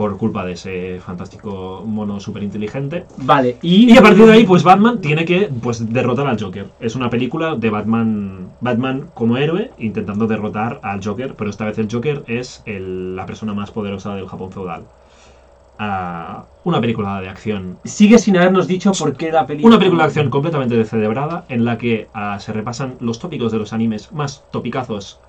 [0.00, 3.04] por culpa de ese fantástico mono súper inteligente.
[3.18, 3.92] Vale, y...
[3.92, 6.68] Y a partir de ahí, pues Batman tiene que pues, derrotar al Joker.
[6.80, 11.76] Es una película de Batman, Batman como héroe intentando derrotar al Joker, pero esta vez
[11.76, 14.84] el Joker es el- la persona más poderosa del Japón feudal.
[15.78, 17.76] Ah, una película de acción.
[17.84, 19.68] Sigue sin habernos dicho por qué la película...
[19.74, 23.58] Una película de acción completamente descerebrada en la que ah, se repasan los tópicos de
[23.58, 25.20] los animes más topicazos.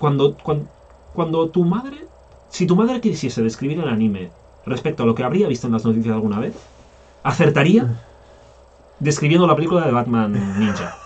[0.00, 0.66] Cuando, cuando,
[1.14, 1.98] cuando tu madre,
[2.48, 4.30] si tu madre quisiese describir el anime
[4.66, 6.54] respecto a lo que habría visto en las noticias alguna vez,
[7.22, 7.86] acertaría
[9.00, 10.96] describiendo la película de Batman Ninja.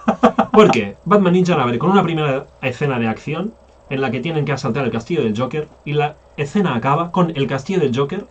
[0.53, 0.97] ¿Por qué?
[1.05, 3.53] Batman Ninja la abre con una primera escena de acción
[3.91, 7.31] en la que tienen que asaltar el castillo del Joker y la escena acaba con
[7.37, 8.27] el castillo del Joker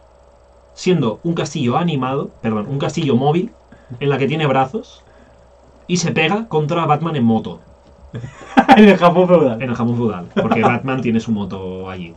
[0.73, 3.51] siendo un castillo animado, perdón, un castillo móvil
[3.99, 5.03] en la que tiene brazos
[5.87, 7.59] y se pega contra Batman en moto
[8.77, 9.61] en el Japón feudal.
[9.61, 12.13] en el Japón feudal, porque Batman tiene su moto allí.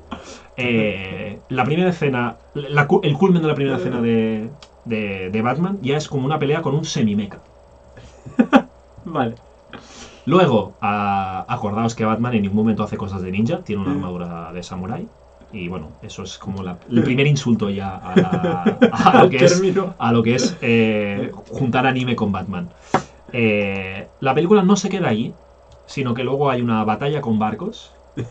[0.57, 4.51] Eh, la primera escena, la el culmen de la primera escena de,
[4.85, 7.41] de- de Batman ya es como una pelea con un semimeca.
[9.05, 9.35] Vale.
[10.27, 14.53] Luego, a- acordaos que Batman en ningún momento hace cosas de ninja, tiene una armadura
[14.53, 15.09] de samurái.
[15.53, 19.45] Y bueno, eso es como la- el primer insulto ya a, la- a lo, que
[19.45, 19.63] es,
[19.99, 22.71] a lo que es eh, juntar anime con Batman.
[23.33, 25.35] Eh, la película no se queda allí,
[25.87, 27.93] sino que luego hay una batalla con barcos.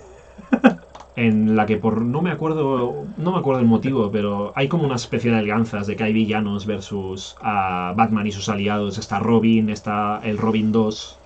[1.16, 4.84] En la que por no me acuerdo no me acuerdo el motivo, pero hay como
[4.86, 8.98] una especie de alianzas de que hay villanos versus a Batman y sus aliados.
[8.98, 11.20] Está Robin, está el Robin 2.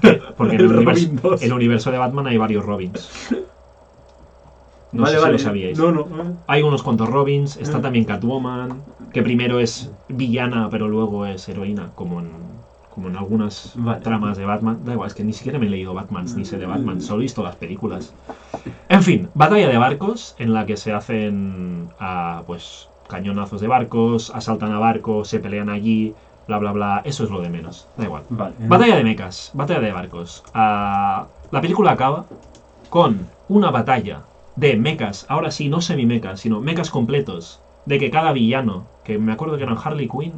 [0.00, 1.42] que- porque en el, El universo, Robin 2.
[1.42, 3.10] el universo de Batman hay varios Robins.
[4.92, 5.32] No vale, sé si vale.
[5.32, 5.78] lo sabíais.
[5.78, 6.06] No, no.
[6.46, 7.82] Hay unos cuantos Robins, está Mm.
[7.82, 12.30] también Catwoman, que primero es villana, pero luego es heroína, como en,
[12.96, 14.80] como en algunas tramas de Batman.
[14.82, 17.20] Da igual, es que ni siquiera me he leído Batman, ni sé de Batman, solo
[17.20, 18.14] he visto las películas.
[18.88, 24.32] En fin, batalla de barcos, en la que se hacen ah, pues cañonazos de barcos,
[24.34, 26.14] asaltan a barcos, se pelean allí,
[26.48, 28.22] bla bla bla, eso es lo de menos, da igual.
[28.30, 28.54] Vale.
[28.60, 30.42] Batalla de mechas, batalla de barcos.
[30.54, 32.24] Ah, la película acaba
[32.88, 34.22] con una batalla
[34.56, 39.32] de mechas, ahora sí, no semi-mechas, sino mechas completos, de que cada villano, que me
[39.32, 40.32] acuerdo que eran Harley Quinn,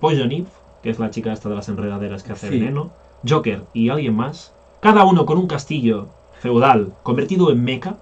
[0.00, 0.46] Poison Eve,
[0.82, 2.58] que es la chica esta de las enredaderas que hace Sí.
[2.58, 2.90] veneno,
[3.28, 6.08] Joker y alguien más, cada uno con un castillo
[6.40, 7.94] feudal convertido en mecha,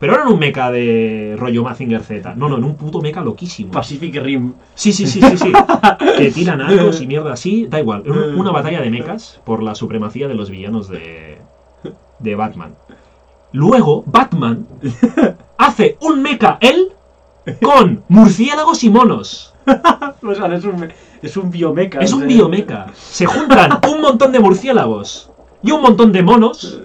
[0.00, 3.22] pero no en un mecha de rollo Mazinger Z, no, no, en un puto mecha
[3.22, 3.70] loquísimo.
[3.72, 4.52] Pacific Rim.
[4.74, 5.52] Sí, sí, sí, sí, sí.
[6.18, 8.02] que tiran arcos y mierda así, da igual.
[8.06, 11.38] Un- Una batalla de mechas por la supremacía de los villanos de,
[12.18, 12.74] de Batman.
[13.52, 14.66] Luego, Batman
[15.56, 16.92] hace un mecha él
[17.62, 19.54] con murciélagos y monos.
[20.22, 20.88] O sea, es un,
[21.22, 22.00] es un biomeca.
[22.00, 22.86] Es un biomecha.
[22.96, 25.30] Se juntan un montón de murciélagos
[25.62, 26.80] y un montón de monos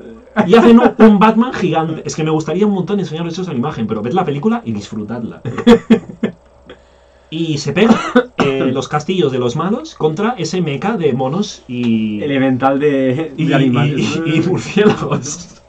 [0.46, 2.04] y hacen un, un Batman gigante.
[2.06, 4.74] Es que me gustaría un montón enseñaros eso en imagen, pero ved la película y
[4.74, 5.42] disfrutadla.
[7.30, 7.96] Y se pegan
[8.38, 13.46] eh, los castillos de los malos contra ese mecha de monos y, Elemental de, y,
[13.46, 14.20] de animales.
[14.26, 15.62] y- y murciélagos.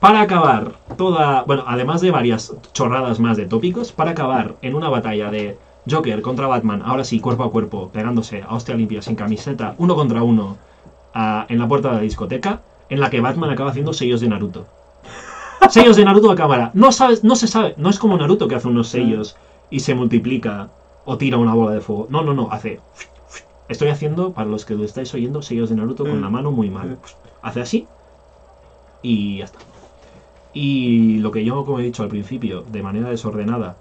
[0.00, 1.42] Para acabar toda.
[1.42, 5.58] Bueno, además de varias chorradas más de tópicos, para acabar en una batalla de
[5.90, 9.94] Joker contra Batman, ahora sí, cuerpo a cuerpo, pegándose a hostia limpia, sin camiseta, uno
[9.94, 10.56] contra uno,
[11.14, 14.28] a- en la puerta de la discoteca, en la que Batman acaba haciendo sellos de
[14.28, 14.66] Naruto.
[15.70, 16.70] Sellos de Naruto a cámara.
[16.74, 19.36] No, sabes, no se sabe, no es como Naruto que hace unos sellos
[19.70, 20.68] y se multiplica
[21.04, 22.06] o tira una bola de fuego.
[22.10, 22.80] No, no, no, hace.
[23.68, 26.68] Estoy haciendo, para los que lo estáis oyendo, sellos de Naruto con la mano muy
[26.68, 26.98] mal.
[27.42, 27.86] Hace así
[29.02, 29.58] y ya está.
[30.52, 33.76] Y lo que yo, como he dicho al principio, de manera desordenada,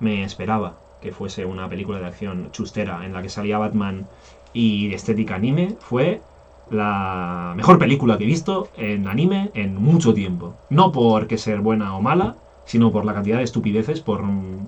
[0.00, 4.06] me esperaba que fuese una película de acción chustera en la que salía Batman
[4.52, 6.22] y de estética anime, fue
[6.70, 10.54] la mejor película que he visto en anime en mucho tiempo.
[10.68, 14.58] No porque ser buena o mala, sino por la cantidad de estupideces por mm,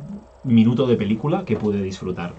[0.44, 2.32] minuto de película que pude disfrutar.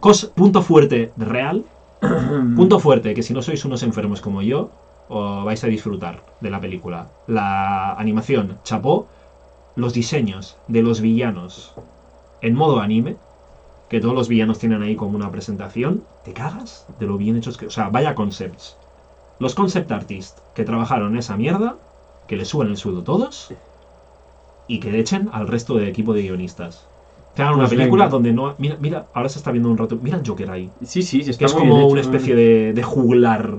[0.00, 1.64] Cos- punto fuerte real,
[2.56, 4.70] punto fuerte que si no sois unos enfermos como yo,
[5.08, 7.08] os vais a disfrutar de la película.
[7.26, 9.08] La animación, chapó,
[9.74, 11.74] los diseños de los villanos
[12.42, 13.16] en modo anime,
[13.88, 17.56] que todos los villanos tienen ahí como una presentación, te cagas de lo bien hechos
[17.56, 17.66] que...
[17.66, 18.76] O sea, vaya concepts.
[19.38, 21.76] Los concept artists que trabajaron esa mierda,
[22.26, 23.52] que le suben el sueldo todos
[24.68, 26.86] y que echen al resto del equipo de guionistas.
[27.34, 28.12] Que hagan una Pues película venga.
[28.12, 28.54] donde no...
[28.58, 29.98] Mira, mira, ahora se está viendo un rato...
[30.00, 30.70] Mira el Joker ahí.
[30.84, 32.02] Sí, sí, sí, Que está es como hecho, una ¿eh?
[32.04, 33.56] especie de, de juglar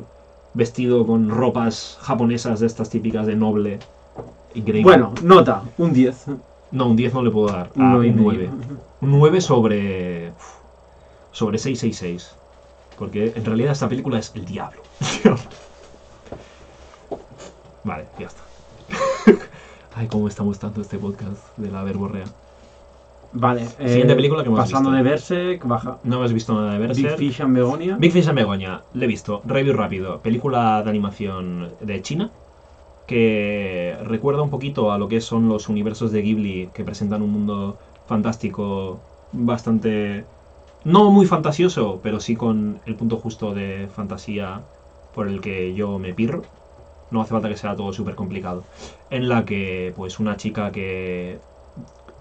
[0.54, 3.80] vestido con ropas japonesas de estas típicas de noble.
[4.56, 4.84] Increíble.
[4.84, 6.26] Bueno, nota, un 10.
[6.74, 7.70] No, un 10 no le puedo dar.
[7.76, 8.14] Un Ah, un medio.
[8.18, 8.50] 9.
[9.02, 10.32] Un 9 sobre.
[11.32, 12.36] Sobre 666.
[12.98, 14.82] Porque en realidad esta película es el diablo.
[17.84, 18.42] vale, ya está.
[19.96, 22.26] Ay, cómo me está gustando este podcast de la verborrea.
[23.36, 23.64] Vale.
[23.80, 25.04] eh, Siguiente película que hemos Pasando visto.
[25.04, 25.98] de Berserk, baja.
[26.04, 27.18] No has visto nada de Big Berserk.
[27.18, 27.96] Fish and Begonia.
[28.00, 29.42] Big Fish and Begoña, le he visto.
[29.46, 30.20] Review rápido.
[30.22, 32.30] Película de animación de China.
[33.08, 37.32] Que recuerda un poquito a lo que son los universos de Ghibli que presentan un
[37.32, 39.00] mundo fantástico
[39.32, 40.26] bastante.
[40.86, 44.62] No muy fantasioso, pero sí con el punto justo de fantasía
[45.14, 46.44] por el que yo me pirro.
[47.12, 48.64] No hace falta que sea todo súper complicado.
[49.10, 51.40] En la que, pues, una chica que.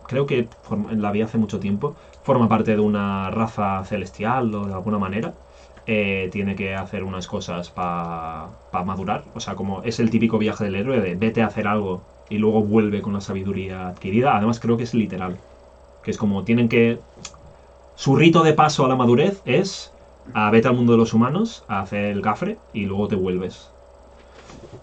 [0.06, 0.48] Creo que
[0.96, 5.32] la vi hace mucho tiempo forma parte de una raza celestial o de alguna manera,
[5.86, 8.50] eh, tiene que hacer unas cosas para
[8.84, 9.24] madurar.
[9.34, 12.38] O sea, como es el típico viaje del héroe de vete a hacer algo y
[12.38, 14.36] luego vuelve con la sabiduría adquirida.
[14.36, 15.38] Además, creo que es literal.
[16.02, 16.98] Que es como tienen que.
[17.94, 19.92] Su rito de paso a la madurez es
[20.34, 23.70] a vete al mundo de los humanos, a hacer el gafre y luego te vuelves.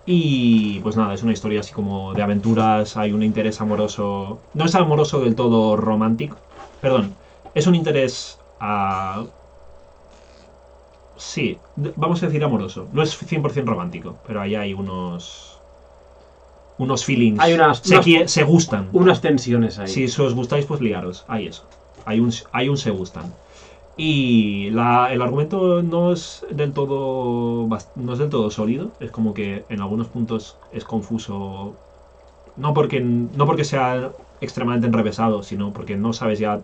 [0.06, 4.39] Y pues nada, es una historia así como de aventuras, hay un interés amoroso.
[4.54, 6.38] No es amoroso del todo romántico.
[6.82, 7.14] Perdón,
[7.54, 9.24] es un interés a...
[11.20, 12.88] Sí, vamos a decir amoroso.
[12.94, 15.58] No es 100% romántico, pero ahí hay unos...
[16.78, 17.40] unos feelings.
[17.40, 18.88] Hay unas- se, unas- se gustan.
[18.94, 19.88] Unas tensiones ahí.
[19.88, 21.26] Si os gustáis, pues liaros.
[21.28, 21.64] Hay eso.
[22.06, 23.26] Hay un, hay un se gustan.
[23.98, 28.92] Y la- el argumento no es del todo no es del todo sólido.
[29.02, 31.76] Es como que en algunos puntos es confuso.
[32.56, 36.62] No porque, no porque sea extremadamente enrevesado, sino porque no sabes ya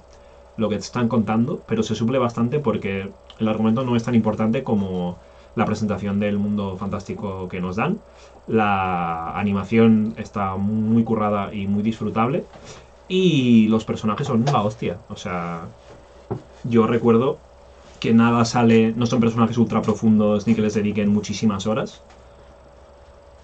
[0.55, 4.15] lo que te están contando, pero se suple bastante porque el argumento no es tan
[4.15, 5.17] importante como
[5.55, 7.99] la presentación del mundo fantástico que nos dan.
[8.47, 12.45] La animación está muy currada y muy disfrutable.
[13.07, 14.97] Y los personajes son la hostia.
[15.09, 15.61] O sea,
[16.63, 17.37] yo recuerdo
[17.99, 22.01] que nada sale, no son personajes ultra profundos ni que les dediquen muchísimas horas.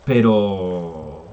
[0.06, 1.26] Pero...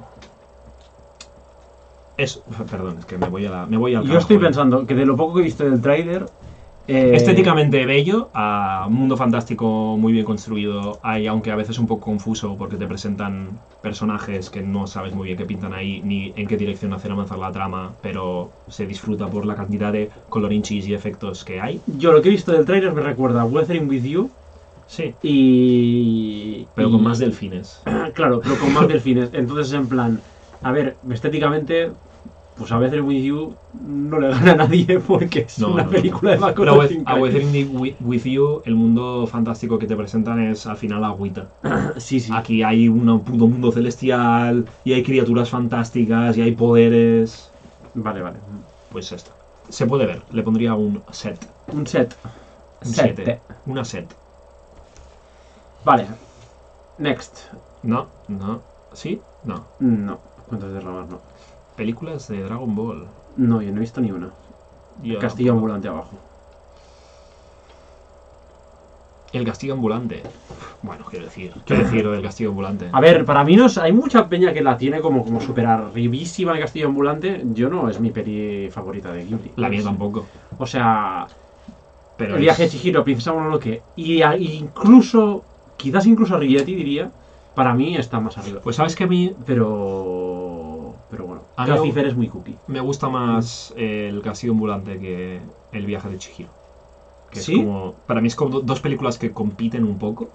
[2.17, 4.41] Es, perdón, es que me voy a la, me voy al Yo carajo, estoy eh.
[4.41, 6.27] pensando que de lo poco que he visto del tráiler...
[6.89, 12.07] eh, Estéticamente bello, a mundo fantástico muy bien construido, hay aunque a veces un poco
[12.07, 16.47] confuso porque te presentan personajes que no sabes muy bien qué pintan ahí ni en
[16.49, 20.95] qué dirección hacer avanzar la trama, pero se disfruta por la cantidad de colorinchis y
[20.95, 21.83] efectos que hay.
[21.87, 24.35] Yo lo que he visto del tráiler me recuerda a Weathering With You
[24.87, 26.71] Sí, y...
[26.75, 27.83] pero y- con más delfines.
[28.15, 29.31] Claro, pero con más delfines.
[29.33, 30.25] Entonces, en plan,
[30.63, 31.93] a ver, estéticamente,
[32.59, 33.55] pues a veces With You
[33.87, 36.79] no le gana a nadie porque es No, una no, película de Pero a Makoto
[36.79, 41.49] With- a With- With You, el mundo fantástico que te presentan es al final agüita.
[41.99, 42.33] Sí, sí.
[42.35, 47.51] Aquí hay un puto mundo celestial y hay criaturas fantásticas y hay poderes.
[47.95, 48.39] Vale, vale.
[48.91, 49.31] Pues esto.
[49.69, 51.39] Se puede ver, le pondría un set.
[51.73, 52.17] Un set.
[52.85, 53.15] Un Set.
[53.17, 53.41] 7.
[53.67, 54.07] Una set.
[55.85, 56.07] Vale.
[56.99, 57.39] Next.
[57.83, 58.61] No, no.
[58.93, 59.21] ¿Sí?
[59.45, 59.65] No.
[59.81, 60.19] No.
[60.49, 61.21] Cuentos de ramas, no.
[61.79, 63.07] Películas de Dragon Ball.
[63.37, 64.31] No, yo no he visto ni una.
[65.03, 66.19] Yo Castillo ambulante abajo.
[69.33, 70.23] El castillo ambulante.
[70.83, 71.53] Bueno, quiero decir.
[71.65, 72.89] Quiero decir del castillo ambulante.
[72.91, 75.67] A ver, para mí no es, hay mucha peña que la tiene como, como super
[75.67, 77.43] arribísima de Castillo Ambulante.
[77.53, 79.53] Yo no es mi peli favorita de Ghibli.
[79.57, 80.27] La mía tampoco.
[80.59, 81.27] O sea,
[82.17, 85.45] Pero el viaje de es- Chihiro, Princesa Mononoke y a- incluso,
[85.77, 87.13] quizás incluso Arrietty diría,
[87.55, 88.61] para mí está más arriba.
[88.65, 90.38] Pues sabes que a mí Pero,
[91.59, 92.57] A mí- Casifer es muy cookie.
[92.69, 95.41] me gusta más el castillo ambulante que
[95.73, 96.51] el viaje de Chihiro.
[97.31, 97.53] Que ¿Sí?
[97.55, 97.95] es como.
[98.07, 100.31] Para mí es como do- dos películas que compiten un poco.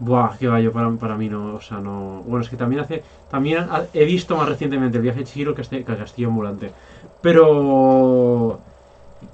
[0.00, 2.22] Buah, qué yo para, para mí no, o sea, no...
[2.26, 3.02] Bueno, es que también hace...
[3.30, 6.72] También he visto más recientemente el viaje de Chihiro que, este, que el Castillo Ambulante.
[7.20, 8.58] Pero...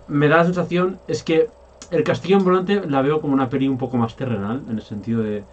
[0.08, 1.48] Me da la sensación, es que
[1.92, 5.22] el Castillo Ambulante la veo como una peli un poco más terrenal, en el sentido
[5.22, 5.44] de...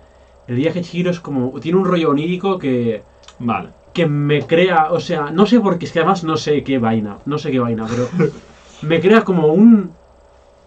[0.47, 1.59] El viaje de Chihiro es como...
[1.59, 3.03] Tiene un rollo onírico que...
[3.38, 3.69] Vale.
[3.94, 6.80] Que me crea, o sea, no sé por qué, es que además no sé qué
[6.80, 8.10] vaina, no sé qué vaina, pero
[8.82, 9.91] me crea como un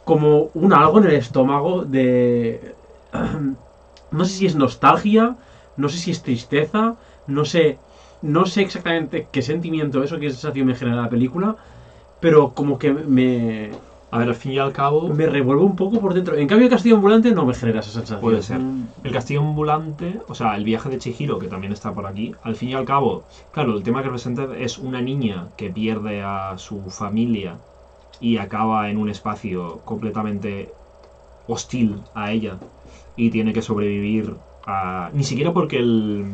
[0.04, 2.74] como un algo en el estómago de
[4.12, 5.36] no sé si es nostalgia,
[5.76, 6.94] no sé si es tristeza,
[7.26, 7.78] no sé
[8.22, 11.56] no sé exactamente qué sentimiento eso, qué sensación me genera la película,
[12.20, 13.70] pero como que me
[14.10, 15.08] A ver, al fin y al cabo.
[15.08, 16.36] me revuelve un poco por dentro.
[16.36, 18.20] En cambio, el Castillo Ambulante no me genera esa sensación.
[18.20, 18.60] Puede ser.
[18.60, 22.34] Mm, El castillo ambulante, o sea, el viaje de Chihiro, que también está por aquí,
[22.42, 26.22] al fin y al cabo, claro, el tema que presenta es una niña que pierde
[26.22, 27.56] a su familia
[28.20, 30.70] y acaba en un espacio completamente
[31.48, 32.56] hostil a ella
[33.16, 34.34] y tiene que sobrevivir
[34.66, 35.10] a...
[35.12, 36.26] Ni siquiera porque el...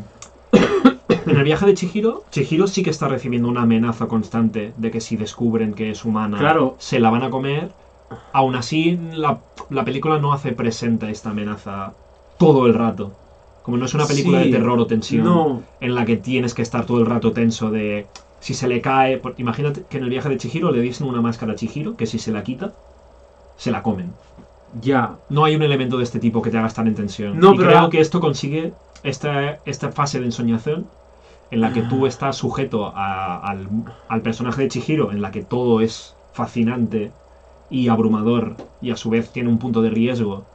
[1.27, 5.01] En el viaje de Chihiro, Chihiro sí que está recibiendo una amenaza constante de que
[5.01, 6.77] si descubren que es humana, Claro.
[6.79, 7.71] se la van a comer.
[8.33, 9.39] Aún así, la,
[9.71, 11.93] la película no hace presente esta amenaza
[12.39, 13.13] todo el rato.
[13.63, 16.53] Como no es una película Sí, de terror o tensión No, en la que tienes
[16.55, 18.07] que estar todo el rato tenso de
[18.41, 19.19] si se le cae.
[19.19, 22.07] por- imagínate que en el viaje de Chihiro le diesen una máscara a Chihiro que
[22.07, 22.73] si se la quita,
[23.57, 24.13] se la comen.
[24.81, 25.15] ya.
[25.29, 27.39] No hay un elemento de este tipo que te haga estar en tensión.
[27.39, 28.73] No, y pero creo que esto consigue
[29.05, 30.87] esta, esta fase de ensoñación
[31.53, 33.71] en la que tú estás sujeto a- al,
[34.09, 37.17] al personaje de Chihiro, en la que todo es fascinante
[37.69, 40.51] y abrumador y a su vez tiene un punto de riesgo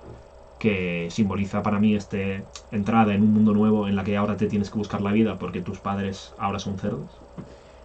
[0.59, 4.47] que simboliza para mí este entrada en un mundo nuevo en la que ahora te
[4.47, 7.23] tienes que buscar la vida porque tus padres ahora son cerdos.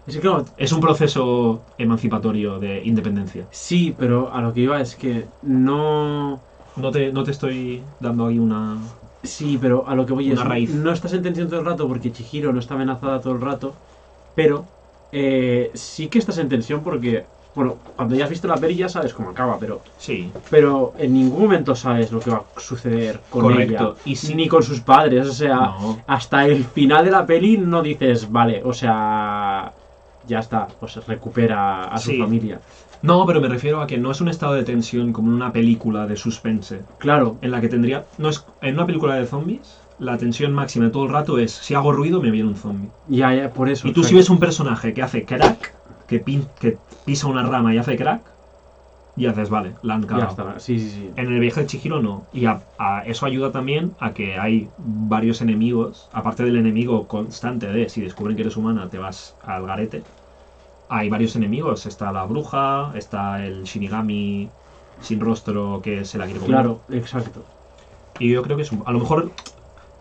[0.06, 3.46] Es que claro, Es un proceso emancipatorio de independencia.
[3.50, 6.46] Sí, pero a lo que iba es que no.
[6.74, 8.98] No te, no te estoy dando ahí una...
[9.22, 10.48] Sí, pero a lo que voy Una es.
[10.48, 10.70] raíz.
[10.74, 13.74] No estás en tensión todo el rato porque Chihiro no está amenazada todo el rato.
[14.34, 14.64] Pero
[15.12, 17.24] eh, sí que estás en tensión porque.
[17.54, 19.82] Bueno, cuando ya has visto la peli ya sabes cómo acaba, pero.
[19.98, 23.74] Sí, Pero en ningún momento sabes lo que va a suceder con Correcto.
[23.94, 24.02] ella.
[24.06, 25.28] Y si- Ni con sus padres.
[25.28, 25.98] O sea, no.
[26.06, 29.72] hasta el final de la peli no dices, vale, o sea.
[30.26, 32.18] Ya está, pues recupera a su Sí.
[32.18, 32.60] familia.
[33.02, 35.52] No, pero me refiero a que no es un estado de tensión como en una
[35.52, 38.06] película de suspense, Claro, en la que tendría...
[38.18, 41.74] No es, en una película de zombies, la tensión máxima todo el rato es si
[41.74, 42.90] hago ruido me viene un zombie.
[43.08, 43.88] Ya, ya, por eso.
[43.88, 45.74] Y tú si ves un personaje que hace crack,
[46.06, 48.22] que, pin- que pisa una rama y hace crack,
[49.14, 51.10] y haces, vale, la han Ya está, sí, sí, sí.
[51.16, 52.26] En el viaje de Chihiro no.
[52.32, 57.66] Y a- a- eso ayuda también a que hay varios enemigos, aparte del enemigo constante
[57.66, 60.04] de si descubren que eres humana te vas al garete.
[60.94, 64.50] Hay varios enemigos, está la bruja, está el Shinigami
[65.00, 66.54] sin rostro que se la quiere comer.
[66.54, 67.46] Claro, exacto.
[68.18, 69.32] Y yo creo que es un- a lo mejor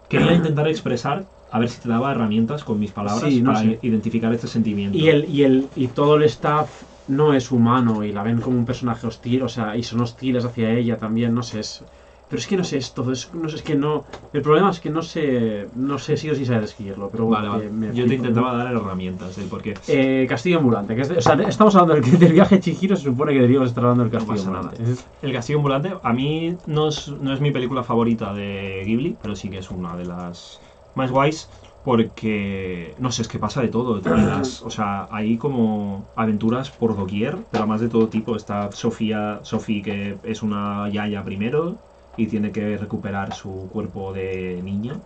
[0.10, 3.64] quería intentar expresar, a ver si te daba herramientas con mis palabras Sí, no para
[3.82, 4.98] identificar este sentimiento.
[4.98, 8.58] Y el, y el y todo el staff no es humano y la ven como
[8.58, 11.84] un personaje hostil, o sea, y son hostiles hacia ella también, no sé, es,
[12.32, 14.70] pero es que no sé es todo, es, no sé, es que no, el problema
[14.70, 17.66] es que no sé, no sé si o si saber escribirlo, pero Vale, bueno, vale.
[17.66, 18.58] que me Yo te intentaba ¿no?
[18.60, 19.74] dar herramientas del por qué.
[19.90, 23.04] Eh, Castillo ambulante, que es de- o sea, estamos hablando del, del viaje Chihiro, se
[23.04, 24.84] supone que deberíamos estar hablando del castillo ambulante.
[25.22, 29.36] El Castillo Ambulante, a mí no es, no es mi película favorita de Ghibli, pero
[29.36, 30.62] sí que es una de las
[30.96, 31.50] más guays,
[31.84, 34.00] porque, no sé, es que pasa de todo.
[34.00, 38.36] de las- o sea, hay como aventuras por doquier, pero además de todo tipo.
[38.36, 41.82] Está Sofía, Sophie, que es una yaya primero
[42.16, 45.02] y tiene que recuperar su cuerpo de niña.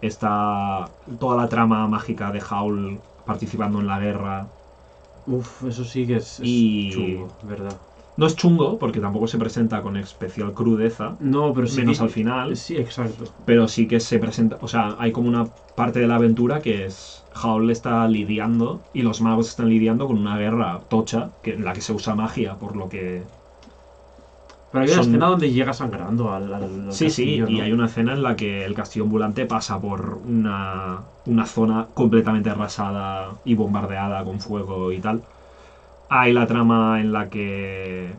[0.00, 4.50] Está toda la trama mágica de Howl participando en la guerra.
[5.26, 7.76] Uf, eso sí que es, es Y- chungo, ¿verdad?
[8.16, 12.04] No es chungo, porque tampoco se presenta con especial crudeza, No, pero sí menos que-
[12.04, 13.24] al final, Sí, exacto.
[13.44, 16.84] pero sí que se presenta, o sea, hay como una parte de la aventura que
[16.86, 21.64] es Howl está lidiando y los magos están lidiando con una guerra tocha que, en
[21.64, 23.28] la que se usa magia, por lo que...
[24.70, 27.72] Pero hay una Son- escena donde llega sangrando al, al- al Sí, sí, y hay
[27.72, 33.40] una escena en la que el castillo ambulante pasa por una, una zona completamente arrasada
[33.44, 35.26] y bombardeada con fuego y tal.
[36.08, 38.18] Hay la trama en la que...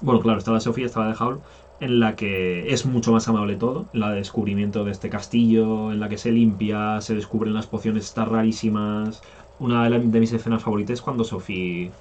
[0.00, 1.42] Bueno, claro, está la Sofía, está la de Howl,
[1.78, 6.00] en la que es mucho más amable todo, la de descubrimiento de este castillo, en
[6.00, 9.22] la que se limpia, se descubren las pociones estas rarísimas.
[9.58, 11.92] Una de, la- de mis escenas favoritas es cuando Sophie...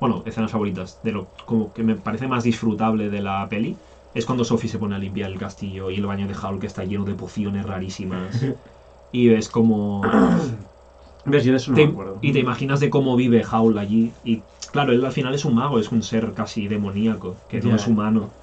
[0.00, 3.82] Bueno, escenas favoritas, de lo como que me parece más disfrutable de la peli,
[4.14, 6.66] es cuando Sophie se pone a limpiar el castillo y el baño de Howl que
[6.66, 8.40] está lleno de pociones rarísimas.
[9.12, 10.02] Y ves como...
[11.24, 11.44] ¿Ves?
[11.44, 12.18] Yo de eso no te- me acuerdo.
[12.22, 14.16] y te imaginas de cómo vive Howl allí.
[14.22, 17.74] Y claro, él al final es un mago, es un ser casi demoníaco, que no
[17.74, 18.36] es humano.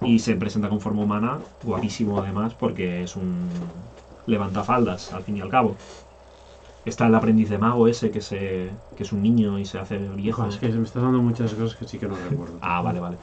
[0.00, 3.94] Y se presenta con forma humana, guapísimo además, porque es un
[4.26, 5.78] levantafaldas, al fin y al cabo.
[6.84, 9.98] Está el aprendiz de mago ese que, se, que es un niño y se hace
[9.98, 10.44] viejo.
[10.46, 12.54] Es que me estás dando muchas cosas que sí que no recuerdo.
[12.60, 13.16] Ah, vale, vale.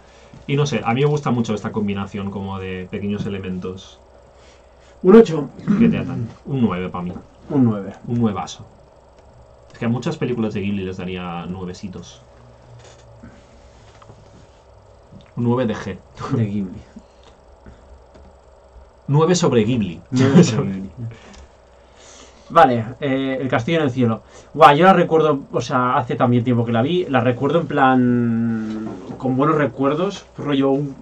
[0.47, 3.99] Y no sé, a mí me gusta mucho esta combinación como de pequeños elementos
[5.03, 5.49] Un 8.
[5.77, 6.29] que te atan.
[6.45, 7.13] Un 9 para mí.
[7.49, 7.93] Un 9.
[8.07, 8.65] Un nuevazo.
[9.73, 12.21] Es que a muchas películas de Ghibli les daría nuevecitos.
[15.35, 15.97] Un 9 de G.
[16.35, 16.79] De Ghibli.
[19.07, 20.01] 9 sobre Ghibli.
[20.11, 20.89] Nueve de Ghibli.
[22.49, 24.21] Vale, eh, El Castillo en el Cielo.
[24.53, 27.05] Guau, yo la recuerdo, o sea, hace también tiempo que la vi.
[27.09, 28.89] La recuerdo en plan.
[29.17, 30.25] con buenos recuerdos.
[30.37, 30.95] Rollo un-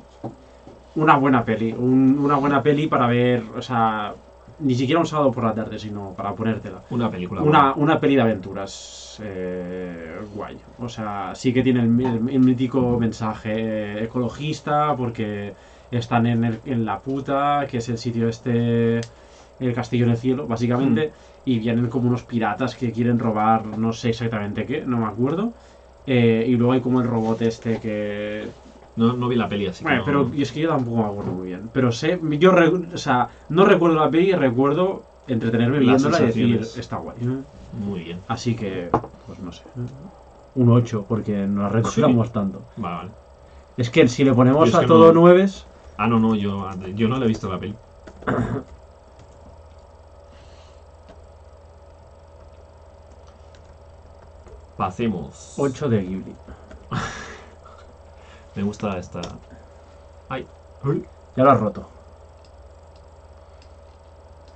[0.95, 1.71] una buena peli.
[1.77, 4.13] un- una buena peli para ver, o sea,
[4.59, 6.79] ni siquiera un sábado por la tarde, sino para ponértela.
[6.89, 7.41] Una película.
[7.43, 9.19] Una, una peli de aventuras.
[9.23, 10.57] eh, guay.
[10.79, 15.53] O sea, sí que tiene el, el- el mítico mensaje ecologista porque
[15.89, 19.01] están en, el- en la puta, que es el sitio este,
[19.59, 21.11] el castillo en el cielo, básicamente,
[21.47, 25.53] y vienen como unos piratas que quieren robar, no sé exactamente qué, no me acuerdo.
[26.05, 28.47] Eh, y luego hay como el robot este que...
[28.97, 29.79] No, no vi la peli así.
[29.79, 31.69] que Bueno, no- pero y es que yo tampoco me acuerdo muy bien.
[31.71, 36.27] Pero sé, yo, re- o sea, no recuerdo la peli, recuerdo entretenerme Las viéndola y
[36.27, 37.17] decir, está guay.
[37.73, 38.21] Muy bien.
[38.27, 38.89] Así que,
[39.25, 39.63] pues no sé.
[40.55, 42.63] Un 8, porque no la recordamos tanto.
[42.75, 43.09] Vale, vale.
[43.77, 45.45] Es que si le ponemos a que todo no- 9,
[45.97, 47.75] Ah, no, no, yo, yo no le he visto la peli.
[54.77, 55.55] Pasemos.
[55.57, 56.35] 8 de Ghibli.
[58.55, 59.21] Me gusta esta.
[60.29, 60.45] Ay.
[61.35, 61.89] Ya lo has roto.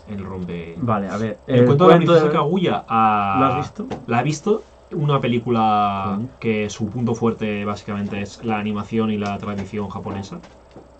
[0.07, 0.75] El rompe.
[0.77, 1.39] Vale, a ver.
[1.47, 2.83] El, cuento de la princesa Kaguya.
[2.87, 3.87] ah, ¿Lo has visto?
[4.07, 4.63] La he visto.
[4.91, 10.39] Una película que su punto fuerte básicamente es la animación y la tradición japonesa.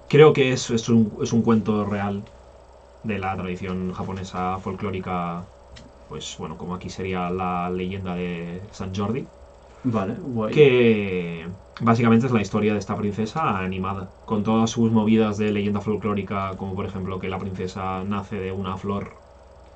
[0.08, 2.24] Creo que es, es, un, es un cuento real
[3.04, 5.44] de la tradición japonesa folclórica.
[6.12, 9.26] Pues bueno, como aquí sería la leyenda de San Jordi.
[9.84, 10.54] Vale, guay.
[10.54, 11.48] Que
[11.80, 16.58] básicamente es la historia de esta princesa animada, con todas sus movidas de leyenda folclórica,
[16.58, 19.14] como por ejemplo que la princesa nace de una flor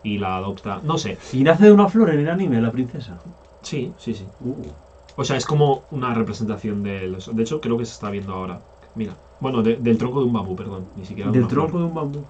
[0.04, 0.82] y la adopta.
[0.84, 3.22] No sé, ¿Y nace de una flor en el anime, la princesa?
[3.62, 4.28] sí, sí, sí.
[4.42, 4.74] Uh,
[5.16, 7.34] O sea, es como una representación de los...
[7.34, 8.62] De hecho, creo que se está viendo ahora.
[8.94, 11.68] Mira, bueno, de- del tronco de un bambú, perdón, ni siquiera de del flor.
[11.68, 12.26] tronco de un bambú.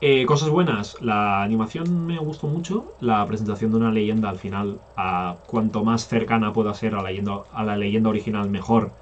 [0.00, 4.82] Eh, cosas buenas, la animación me gustó mucho, la presentación de una leyenda al final,
[4.96, 8.96] a cuanto más cercana pueda ser a la leyenda, a la leyenda original, mejor.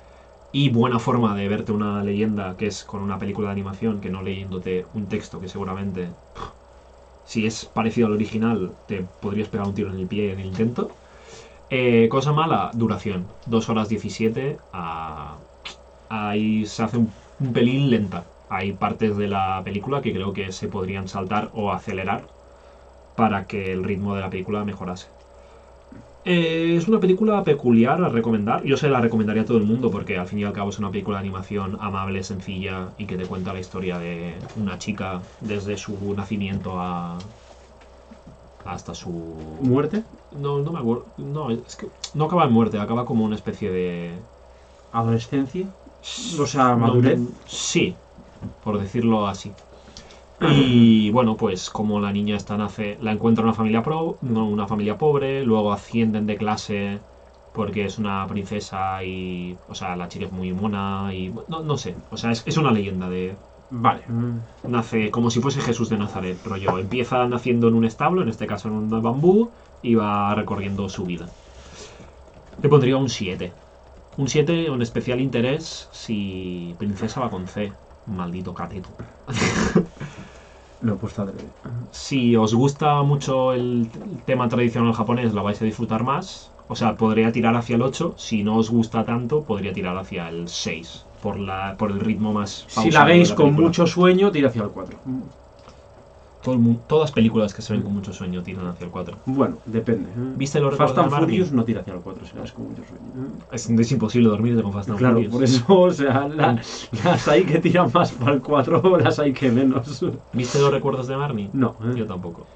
[0.52, 4.10] Y buena forma de verte una leyenda que es con una película de animación, que
[4.10, 6.16] no leyéndote un texto que seguramente,
[7.24, 10.46] si es parecido al original, te podrías pegar un tiro en el pie en el
[10.46, 11.00] intento.
[11.70, 13.34] Eh, cosa mala, duración.
[13.46, 14.58] 2 horas 17.
[14.72, 15.46] ah,
[16.08, 17.14] ahí se hace un
[17.52, 18.33] pelín lenta.
[18.54, 22.28] Hay partes de la película que creo que se podrían saltar o acelerar
[23.16, 25.08] para que el ritmo de la película mejorase.
[26.26, 28.64] Eh, es una película peculiar a recomendar.
[28.64, 30.78] Yo se la recomendaría a todo el mundo porque al fin y al cabo es
[30.78, 35.22] una película de animación amable, sencilla y que te cuenta la historia de una chica
[35.40, 37.18] desde su nacimiento a
[38.64, 39.10] hasta su
[39.62, 40.04] ¿Muerte?
[40.30, 41.04] no, no me acuerdo.
[41.16, 44.22] No, es que no acaba en muerte, acaba como una especie de.
[44.92, 45.66] ¿Adolescencia?
[46.40, 47.20] O sea, no, madurez.
[47.46, 47.96] sí,
[48.62, 49.52] por decirlo así.
[50.40, 54.98] Y bueno, pues como la niña esta nace, la encuentra una familia pro, una familia
[54.98, 56.98] pobre, luego ascienden de clase
[57.54, 59.56] porque es una princesa y.
[59.68, 61.32] O sea, la chica es muy mona y.
[61.48, 61.94] No, no sé.
[62.10, 63.36] O sea, es, es una leyenda de.
[63.70, 64.02] Vale.
[64.64, 66.78] Nace como si fuese Jesús de Nazaret, rollo.
[66.78, 69.50] Empieza naciendo en un establo, en este caso en un bambú,
[69.82, 71.28] y va recorriendo su vida.
[72.60, 73.52] Le pondría un 7.
[74.16, 77.72] Un 7, un especial interés si Princesa va con C.
[78.06, 78.88] Maldito cateto.
[80.82, 81.48] Lo he puesto adrede.
[81.90, 83.88] Si os gusta mucho el
[84.26, 86.50] tema tradicional japonés, la vais a disfrutar más.
[86.68, 88.14] O sea, podría tirar hacia el 8.
[88.16, 91.06] Si no os gusta tanto, podría tirar hacia el 6.
[91.22, 92.66] Por, la, por el ritmo más.
[92.68, 94.98] Si la veis con mucho sueño, tira hacia el 4.
[96.44, 99.16] Todo el todas películas que se ven con mucho sueño tiran hacia el 4.
[99.24, 100.10] Bueno, depende.
[100.10, 100.34] ¿eh?
[100.36, 101.10] ¿Viste los Fast and?
[101.10, 103.06] Furious no tira hacia el 4 si la ves con mucho sueño.
[103.06, 103.44] ¿eh?
[103.52, 105.32] Es, es imposible dormirte con Fast and Claro, Furious.
[105.32, 106.60] por eso, o sea, la-
[107.02, 110.04] las hay que tiran más para el 4, las hay que menos.
[110.34, 111.48] ¿Viste los recuerdos de Marnie?
[111.54, 111.94] No, ¿eh?
[111.96, 112.46] Yo tampoco.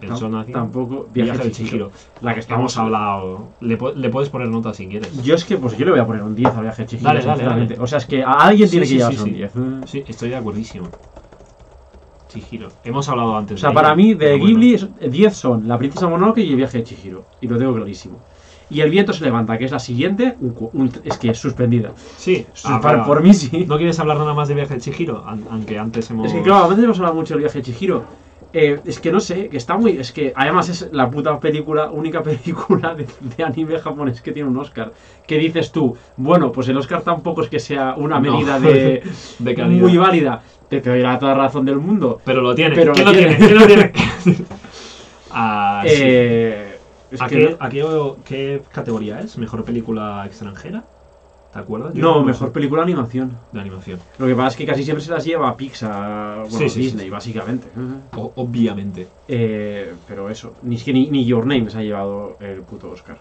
[0.00, 1.06] El Tam- Jonathan, tampoco.
[1.12, 1.90] Viaje de Chihiro.
[2.22, 3.48] La que estamos hablado.
[3.60, 5.22] Le, le puedes poner nota si quieres.
[5.22, 7.08] Yo es que, pues yo le voy a poner un 10 al viaje de Chihiro,
[7.08, 7.76] Dale, dale, dale.
[7.80, 9.34] O sea, es que a alguien Sí, tiene sí, que llevarse sí, un sí.
[9.36, 9.56] 10.
[9.56, 9.60] ¿eh?
[9.86, 10.88] Sí, estoy de acuerdísimo.
[12.40, 12.68] Chihiro.
[12.84, 13.56] Hemos hablado antes.
[13.56, 14.44] O sea, de para mí, de bueno.
[14.46, 17.24] Ghibli, es- 10 son La Princesa Mononoke y El viaje de Chihiro.
[17.40, 18.18] Y lo tengo clarísimo.
[18.68, 21.92] Y El viento se levanta, que es la siguiente, un un- es que es suspendida.
[22.16, 22.44] Sí.
[22.64, 23.06] Ah, Para- bueno.
[23.06, 23.64] por mí sí.
[23.68, 25.24] ¿No quieres hablar nada más de Viaje de Chihiro?
[25.26, 26.26] An- aunque antes hemos.
[26.26, 28.02] Es que claro, a veces hemos hablado mucho del viaje de Chihiro.
[28.58, 29.98] Eh, es que no sé, que está muy.
[29.98, 34.48] Es que además es la puta película, única película de, de anime japonés que tiene
[34.48, 34.92] un Oscar.
[35.26, 38.32] Que dices tú, bueno, pues el Oscar tampoco es que sea una No.
[38.32, 39.02] medida de,
[39.38, 39.82] De calidad.
[39.82, 40.42] muy válida.
[40.70, 42.20] Te, te doy la toda razón del mundo.
[42.24, 42.74] Pero lo tiene.
[42.74, 43.36] Pero ¿Quién lo tiene?
[43.36, 43.92] ¿Quién lo tiene?
[45.30, 45.90] ah, sí.
[46.00, 46.78] Eh,
[47.10, 49.36] es ¿A, que qué, no- a qué- qué categoría es?
[49.38, 50.84] ¿Mejor película extranjera?
[51.56, 51.94] ¿Te acuerdas?
[51.94, 53.32] Yo no, mejor película de animación.
[53.50, 53.98] De animación.
[54.18, 56.80] Lo que pasa es que casi siempre se las lleva Pixar, bueno, Sí, sí, sí,
[56.80, 57.10] Disney, sí.
[57.10, 57.68] básicamente.
[58.14, 59.08] O- obviamente.
[59.26, 62.90] Eh, pero eso, ni, es que ni, ni Your Name se ha llevado el puto
[62.90, 63.16] Oscar.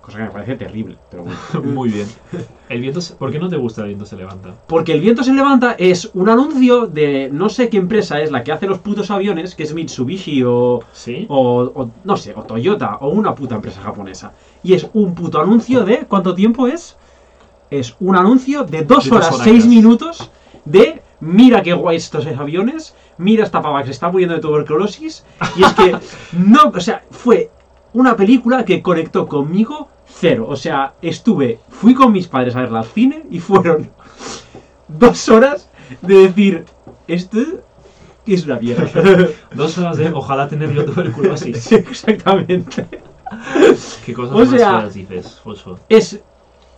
[0.00, 1.38] Cosa que me parece terrible, pero bueno.
[1.74, 2.08] Muy bien.
[2.68, 4.50] El viento se- ¿Por qué no te gusta el viento se levanta?
[4.66, 8.42] Porque el viento se levanta es un anuncio de no sé qué empresa es la
[8.42, 11.26] que hace los putos aviones, que es Mitsubishi o, ¿Sí?
[11.28, 14.32] o, o no sé, o Toyota o una puta empresa japonesa.
[14.64, 16.96] Y es un puto anuncio de ¿cuánto tiempo es?
[17.70, 20.30] Es un anuncio de dos De horas seis minutos
[20.64, 25.24] de mira qué guay estos aviones, mira esta pava que se está muriendo de tuberculosis.
[25.56, 25.96] Y es que
[26.36, 27.50] no, o sea, fue
[27.92, 30.46] una película que conectó conmigo cero.
[30.48, 33.90] O sea, estuve, fui con mis padres a verla al cine y fueron
[34.88, 35.68] dos horas
[36.02, 36.64] de decir,
[37.06, 37.38] esto
[38.26, 38.88] es una mierda.
[39.54, 41.58] Dos horas de ojalá tener yo tuberculosis.
[41.64, 42.86] Sí, exactamente.
[44.06, 45.74] ¿Qué cosas O más sea- dices, Josué?
[45.88, 46.20] Es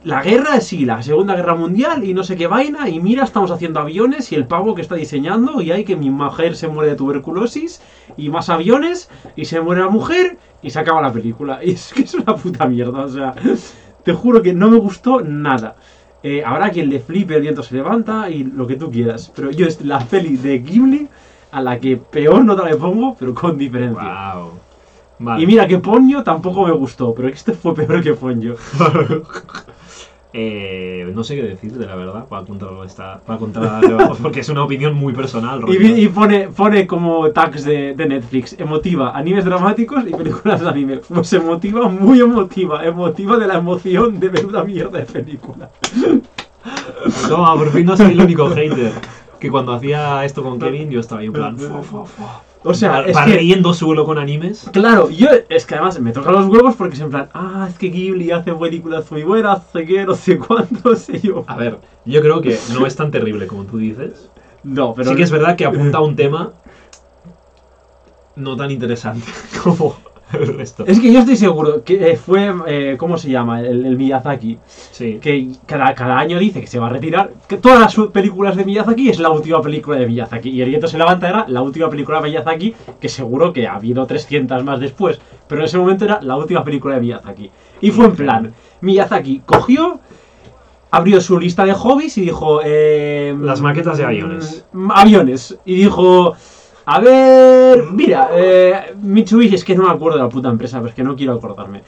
[0.04, 2.88] la guerra, sí, la Segunda Guerra Mundial y no sé qué vaina.
[2.88, 5.60] Y mira, estamos haciendo aviones y el pavo que está diseñando.
[5.60, 7.80] Y hay que mi mujer se muere de tuberculosis
[8.16, 11.60] y más aviones y se muere la mujer y se acaba la película.
[11.64, 13.04] Y es que es una puta mierda.
[13.04, 13.34] O sea,
[14.02, 15.76] te juro que no me gustó nada.
[16.24, 19.32] Eh, habrá quien le flipe, el viento se levanta y lo que tú quieras.
[19.34, 21.08] Pero yo es la peli de Ghibli
[21.52, 24.34] a la que peor nota le pongo, pero con diferencia.
[24.34, 24.52] Wow.
[25.18, 25.42] Vale.
[25.42, 28.56] Y mira que Ponyo tampoco me gustó, pero este fue peor que Ponyo.
[30.34, 33.80] Eh, no sé qué decirte, la verdad, para contrarrestar esta, para contra,
[34.22, 35.60] porque es una opinión muy personal.
[35.68, 40.68] Y, y pone, pone como tags de, de Netflix, emotiva, animes dramáticos y películas de
[40.70, 40.96] anime.
[41.06, 45.68] Pues emotiva, muy emotiva, emotiva de la emoción de ver una mierda de película.
[47.28, 48.92] No, por fin no soy el único hater.
[49.38, 51.58] Que cuando hacía esto con Kevin, yo estaba ahí en plan.
[51.58, 52.42] "Fua, fua, fua".
[52.64, 54.70] O sea, Va- es va que, con animes.
[54.72, 57.76] claro, yo, es que además me tocan los huevos porque es en plan, ah, es
[57.76, 61.44] que Ghibli hace películas muy buenas, sé qué, no sé cuánto, sé yo.
[61.48, 64.30] A ver, yo creo que no es tan terrible como tú dices.
[64.62, 65.10] No, pero...
[65.10, 66.52] sí que es verdad que apunta a un tema
[68.36, 69.26] no tan interesante
[69.62, 69.96] como
[70.40, 70.84] el resto.
[70.86, 73.60] Es que yo estoy seguro que eh, fue, eh, ¿cómo se llama?
[73.60, 74.58] El, el Miyazaki.
[74.66, 75.18] Sí.
[75.20, 77.30] Que cada, cada año dice que se va a retirar.
[77.48, 80.50] Que todas las películas de Miyazaki es la última película de Miyazaki.
[80.50, 83.74] Y el viento se levanta era la última película de Miyazaki, que seguro que ha
[83.74, 85.20] habido 300 más después.
[85.48, 87.50] Pero en ese momento era la última película de Miyazaki.
[87.80, 90.00] Y fue en plan, Miyazaki cogió,
[90.90, 92.60] abrió su lista de hobbies y dijo...
[92.64, 94.64] eh, Las maquetas de aviones.
[94.72, 95.56] mm, Aviones.
[95.64, 96.34] Y dijo...
[96.84, 100.88] A ver, mira, eh, Mitsubishi, es que no me acuerdo de la puta empresa, pero
[100.88, 101.82] es que no quiero acordarme.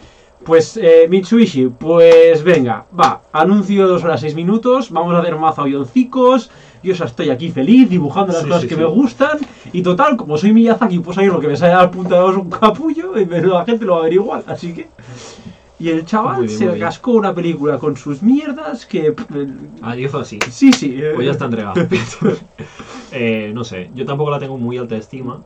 [0.44, 5.62] Pues eh, Mitsubishi, pues venga, va, anuncio dos horas seis minutos, vamos a hacer mazo
[5.62, 6.50] avioncicos,
[6.82, 8.80] yo ya estoy aquí feliz dibujando las Sí, cosas sí, que sí.
[8.80, 9.38] me gustan,
[9.72, 12.24] y total, como soy Miyazaki, pues ahí lo que me sale a la punta de
[12.26, 14.88] un capullo, y la gente lo va a ver igual, así que...
[15.84, 16.86] Y el chaval Muy bien, se muy bien.
[16.86, 19.12] cascó una película con sus mierdas que...
[19.12, 19.30] pff,
[19.82, 20.38] Ah, hizo así.
[20.50, 20.96] Sí, sí.
[20.98, 21.74] eh, Pues ya está entregado.
[23.12, 25.42] Eh, no sé, yo tampoco la tengo muy alta estima.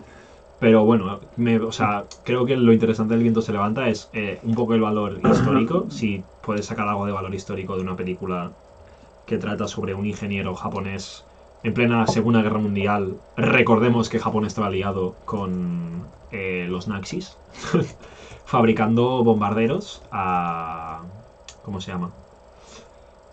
[0.58, 4.40] Pero bueno, me- o sea, creo que lo interesante del viento se levanta es eh,
[4.42, 5.86] un poco el valor histórico.
[5.90, 8.52] Si puedes sacar algo de valor histórico de una película
[9.26, 11.26] que trata sobre un ingeniero japonés
[11.62, 13.18] en plena Segunda Guerra Mundial.
[13.36, 17.38] Recordemos que Japón estaba aliado con eh, los nazis,
[18.48, 21.02] fabricando bombarderos a.
[21.62, 22.12] ¿Cómo se llama?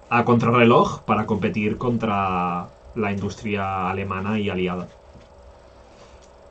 [0.09, 4.89] A contrarreloj para competir contra la industria alemana y aliada.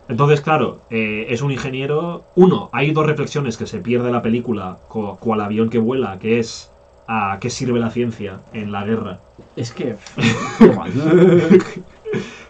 [0.08, 2.24] Entonces, claro, eh, es un ingeniero.
[2.36, 6.70] Uno, hay dos reflexiones que se pierde la película, cual avión que vuela, que es
[7.06, 9.20] a qué sirve la ciencia en la guerra.
[9.56, 9.96] Es que...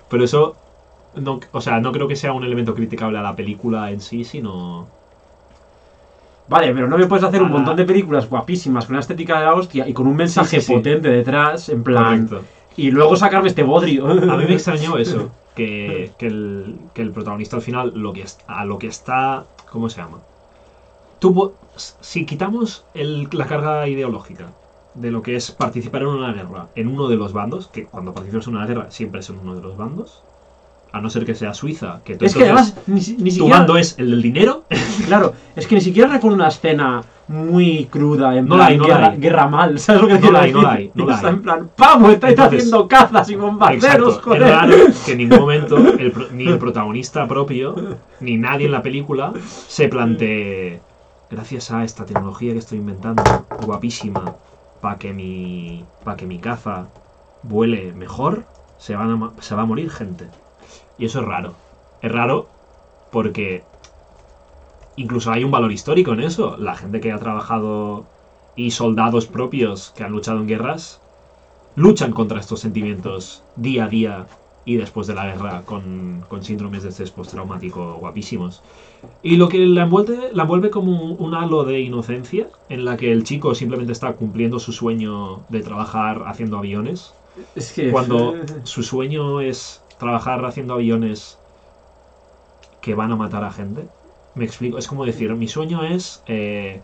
[0.09, 0.55] Pero eso,
[1.17, 4.23] no, o sea, no creo que sea un elemento criticable a la película en sí,
[4.23, 4.87] sino...
[6.47, 9.45] Vale, pero no me puedes hacer un montón de películas guapísimas con una estética de
[9.47, 10.75] la hostia y con un mensaje sí, sí.
[10.75, 12.27] potente detrás, en plan...
[12.27, 12.47] Correcto.
[12.77, 14.07] Y luego sacarme este bodrio.
[14.09, 18.25] A mí me extrañó eso, que, que el, que el protagonista al final, lo que
[18.47, 19.45] a lo que está...
[19.71, 20.19] ¿Cómo se llama?
[21.19, 24.47] Tuvo, si quitamos el- la carga ideológica
[24.95, 28.13] de lo que es participar en una guerra en uno de los bandos, que cuando
[28.13, 30.23] participas en una guerra siempre es en uno de los bandos,
[30.95, 33.59] a no ser que sea Suiza, que tú Es que además ni, ni tu siquiera...
[33.59, 34.65] bando es el del dinero,
[35.07, 38.77] Claro, es que ni siquiera recuerdo una escena muy cruda, en No plan la hay,
[38.79, 41.07] no la guerra, guerra mal, ¿sabes lo que No la hay, no la hay, no
[41.07, 41.27] la hay.
[41.27, 42.13] en plan, ¡vamos!
[42.13, 44.21] Estáis Entonces- haciendo cazas y bombarderos, Exacto.
[44.23, 44.43] joder.
[44.43, 47.75] Es raro que en ningún momento el ni el protagonista propio
[48.21, 49.33] ni nadie en la película
[49.67, 50.81] se plantee
[51.31, 53.23] gracias a esta tecnología que estoy inventando
[53.67, 54.37] guapísima
[54.81, 56.87] para que mi para que mi caza
[57.43, 58.45] vuele mejor
[58.79, 60.27] se van a se va a morir gente
[60.99, 61.55] y eso es raro
[62.03, 62.49] es raro
[63.11, 63.63] porque
[64.97, 68.05] incluso hay un valor histórico en eso la gente que ha trabajado
[68.57, 71.01] y soldados propios que han luchado en guerras
[71.77, 74.27] luchan contra estos sentimientos día a día
[74.65, 78.63] y después de la guerra con, con síndromes de estrés postraumático guapísimos.
[79.23, 83.13] Y lo que la envuelve, la envuelve como un, halo de inocencia en la que
[83.13, 87.13] el chico simplemente está cumpliendo su sueño de trabajar haciendo aviones.
[87.55, 87.91] Es que...
[87.91, 88.35] Cuando
[88.65, 91.39] su sueño es trabajar haciendo aviones
[92.81, 93.87] que van a matar a gente.
[94.35, 96.23] Me explico, es como decir, mi sueño es...
[96.27, 96.81] eh,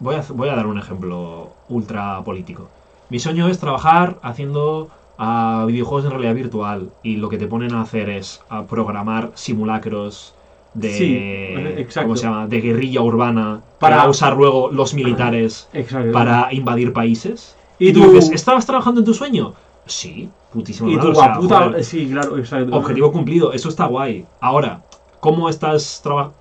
[0.00, 2.68] voy, a, voy a dar un ejemplo ultra político.
[3.10, 4.88] Mi sueño es trabajar haciendo
[5.18, 9.30] ah, videojuegos en realidad virtual y lo que te ponen a hacer es a programar
[9.34, 10.34] simulacros
[10.74, 11.94] de Sí.
[12.02, 12.48] ¿cómo se llama?
[12.48, 15.68] de guerrilla urbana Para- para usar luego los militares
[16.12, 17.54] para invadir países.
[17.78, 19.52] Y Y tú tú- dices, ¿estabas trabajando en tu sueño?
[19.86, 20.88] Sí, putísimo.
[20.88, 22.74] Y o sea, joder, Sí, claro, exacto.
[22.76, 24.26] objetivo cumplido, eso está guay.
[24.40, 24.82] Ahora,
[25.20, 26.36] ¿cómo estás trabajando?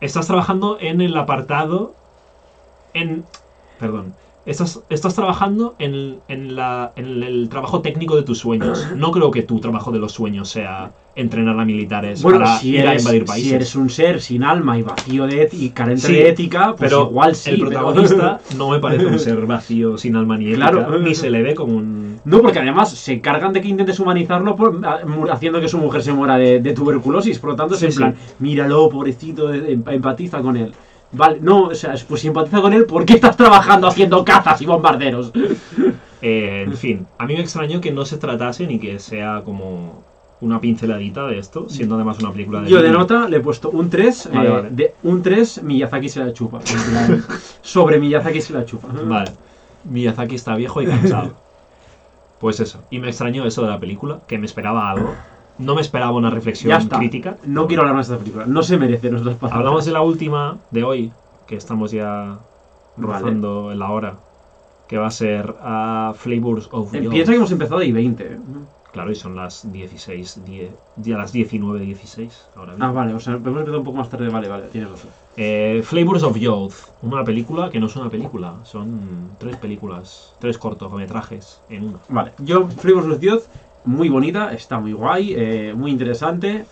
[0.00, 1.94] Estás trabajando en el apartado.
[2.92, 3.24] En.
[3.78, 4.14] Perdón.
[4.44, 8.86] Estás, estás trabajando en, en la, en el trabajo técnico de tus sueños.
[8.96, 12.76] No creo que tu trabajo de los sueños sea entrenar a militares Bueno, para si
[12.76, 13.48] ir a invadir países.
[13.48, 16.90] si eres un ser sin alma y vacío de y carente Sí, de ética, pues
[16.90, 17.50] pero igual sí.
[17.50, 20.98] el pero- protagonista no me parece un ser vacío, sin alma ni ética, Claro.
[20.98, 22.20] ni se le ve como un...
[22.26, 24.80] No, porque además se encargan de que intentes humanizarlo por-
[25.32, 27.38] haciendo que su mujer se muera de, de tuberculosis.
[27.38, 27.98] Por lo tanto, es Sí, en sí.
[27.98, 30.72] plan, míralo, pobrecito, empatiza con él.
[31.12, 34.60] Vale, no, o sea, pues si empatiza con él, ¿por qué estás trabajando haciendo cazas
[34.60, 35.32] y bombarderos?
[36.22, 40.02] Eh, en fin, a mí me extrañó que no se tratase ni que sea como
[40.40, 42.68] una pinceladita de esto, siendo además una película de...
[42.70, 44.68] Yo de nota le he puesto un 3, Vale, eh, vale.
[44.70, 46.60] de un 3 Miyazaki se la chupa.
[47.62, 48.88] Sobre Miyazaki se la chupa.
[49.06, 49.30] Vale.
[49.84, 51.32] Miyazaki está viejo y cansado.
[52.38, 52.82] Pues eso.
[52.90, 55.14] Y me extrañó eso de la película, que me esperaba algo.
[55.58, 56.98] No me esperaba una reflexión Ya está.
[56.98, 57.38] crítica.
[57.46, 58.44] No quiero hablar más de esta película.
[58.46, 59.58] No se merece nuestras palabras.
[59.60, 61.12] Hablamos de la última de hoy,
[61.46, 62.38] que estamos ya
[62.98, 63.12] Vale.
[63.20, 64.16] rozando en la hora,
[64.86, 66.90] que va a ser a Flavors of.
[66.90, 68.22] Piensa que hemos empezado ahí 20.
[68.24, 68.38] ¿eh?
[68.96, 72.86] Claro, y son las 16, 10, ya las 19, 16 ahora mismo.
[72.86, 75.10] Ah, vale, o sea, hemos empezado un poco más tarde, vale, vale, tienes razón.
[75.36, 76.72] Eh, Flavors of Youth,
[77.02, 81.98] una película que no es una película, son tres películas, tres cortometrajes en una.
[82.08, 83.42] Vale, yo, Flavors of Youth,
[83.84, 86.64] muy bonita, está muy guay, eh, muy interesante.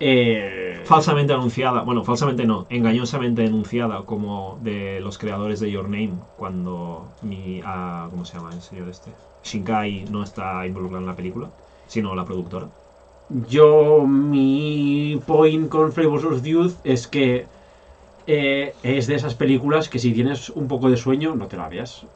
[0.00, 6.14] Eh, Falsamente anunciada, bueno, falsamente no, engañosamente anunciada como de los creadores de Your Name,
[6.38, 9.10] cuando mi, ah, ¿cómo se llama el señor este?
[9.48, 11.52] Shinkai no está involucrado en la película,
[11.86, 12.70] sino la productora.
[13.28, 17.50] Yo, mi point con Flavors of Youth es que
[18.26, 21.68] eh, es de esas películas que si tienes un poco de sueño, no te la
[21.68, 22.06] veas.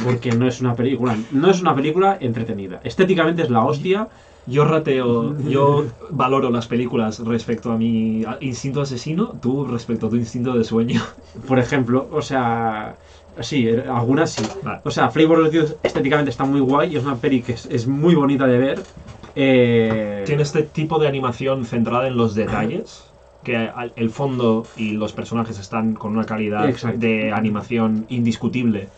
[0.00, 2.80] Porque no es una película, no es una película entretenida.
[2.84, 4.08] Estéticamente es la hostia.
[4.46, 10.16] Yo rateo, yo valoro las películas respecto a mi instinto asesino, tú respecto a tu
[10.16, 11.02] instinto de sueño.
[11.48, 12.96] Por ejemplo, o sea,
[13.40, 14.44] sí, algunas sí.
[14.62, 14.80] Vale.
[14.84, 17.66] O sea, Flavor of Youth estéticamente está muy guay y es una peli que es,
[17.66, 18.86] es muy bonita de ver.
[19.34, 23.02] Eh, Tiene este tipo de animación centrada en los detalles,
[23.42, 26.98] que el fondo y los personajes están con una calidad Exacto.
[26.98, 28.90] de animación indiscutible,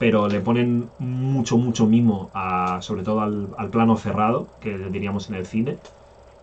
[0.00, 5.28] pero le ponen mucho, mucho mimo, a, sobre todo al, al plano cerrado, que diríamos
[5.28, 5.76] en el cine,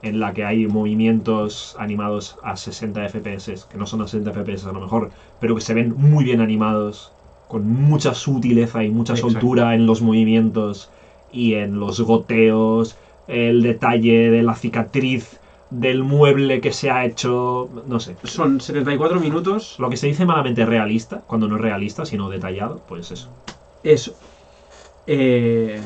[0.03, 4.69] en la que hay movimientos animados a 60 FPS, que no son a 60 FPS
[4.69, 7.11] a lo mejor, pero que se ven muy bien animados,
[7.47, 9.31] con mucha sutileza y mucha Exacto.
[9.31, 10.91] soltura en los movimientos
[11.31, 12.95] y en los goteos,
[13.27, 15.39] el detalle de la cicatriz
[15.69, 18.15] del mueble que se ha hecho, no sé.
[18.23, 19.75] son 74 minutos.
[19.79, 23.29] Lo que se dice malamente realista, cuando no es realista, sino detallado, pues eso.
[23.83, 24.13] Es.
[25.07, 25.81] eh,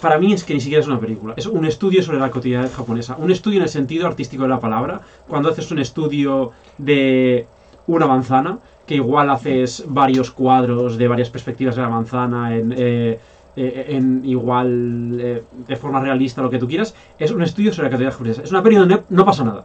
[0.00, 1.34] para mí es que ni siquiera es una película.
[1.36, 3.16] Es un estudio sobre la cotidianidad japonesa.
[3.18, 5.00] Un estudio en el sentido artístico de la palabra.
[5.26, 7.46] Cuando haces un estudio de
[7.86, 13.18] una manzana, que igual haces varios cuadros de varias perspectivas de la manzana en, eh,
[13.56, 16.94] eh, en igual eh, de forma realista, lo que tú quieras.
[17.18, 18.42] Es un estudio sobre la cotidianidad japonesa.
[18.42, 19.64] Es una peli donde no pasa nada.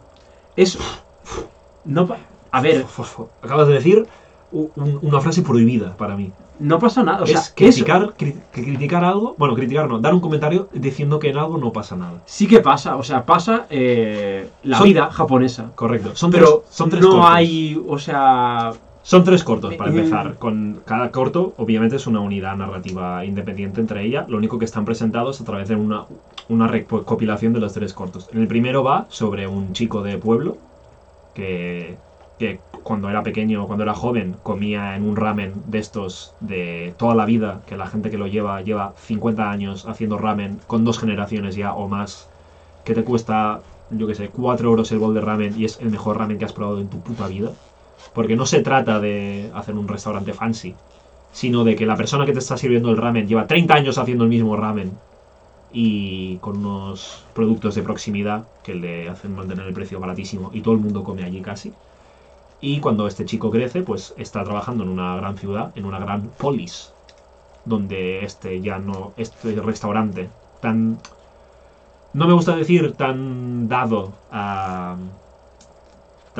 [0.56, 0.78] Es.
[1.84, 2.18] No, pa-
[2.50, 2.84] a ver.
[3.42, 4.06] Acabas de decir
[4.52, 4.70] un-
[5.02, 6.32] una frase prohibida para mí.
[6.58, 7.22] no pasa nada.
[7.22, 11.30] O sea, es criticar, cri- criticar algo, bueno, criticar no, dar un comentario diciendo que
[11.30, 12.20] en algo no pasa nada.
[12.26, 15.70] Sí que pasa, o sea, pasa eh, la Son- vida japonesa.
[15.74, 16.10] Correcto.
[16.14, 18.72] Son Pero tres, son tres no hay, o sea,
[19.02, 20.36] Son tres cortos para Eh, empezar.
[20.38, 24.26] Con cada corto, obviamente, es una unidad narrativa independiente entre ella.
[24.28, 26.04] Lo único que están presentados a través de una,
[26.48, 28.28] una recopilación de los tres cortos.
[28.32, 30.58] El primero va sobre un chico de pueblo
[31.34, 31.96] que,
[32.38, 37.14] que cuando era pequeño, cuando era joven, comía en un ramen de estos de toda
[37.14, 40.98] la vida, que la gente que lo lleva lleva 50 años haciendo ramen con dos
[40.98, 42.28] generaciones ya o más,
[42.84, 45.90] que te cuesta, yo que sé, 4 euros el bol de ramen y es el
[45.90, 47.52] mejor ramen que has probado en tu puta vida.
[48.12, 50.74] Porque no se trata de hacer un restaurante fancy,
[51.32, 54.24] sino de que la persona que te está sirviendo el ramen lleva 30 años haciendo
[54.24, 54.92] el mismo ramen
[55.72, 60.74] y con unos productos de proximidad que le hacen mantener el precio baratísimo y todo
[60.74, 61.72] el mundo come allí casi.
[62.60, 66.28] Y cuando este chico crece, pues está trabajando en una gran ciudad, en una gran
[66.36, 66.92] polis,
[67.64, 70.28] donde este ya no, este restaurante
[70.60, 70.98] tan,
[72.12, 74.96] no me gusta decir tan dado a,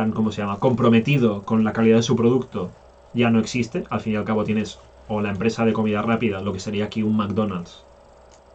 [0.01, 2.70] tan, ¿cómo se llama?, comprometido con la calidad de su producto,
[3.12, 3.84] ya no existe.
[3.90, 4.78] Al fin y al cabo tienes
[5.09, 7.84] o la empresa de comida rápida, lo que sería aquí un McDonald's,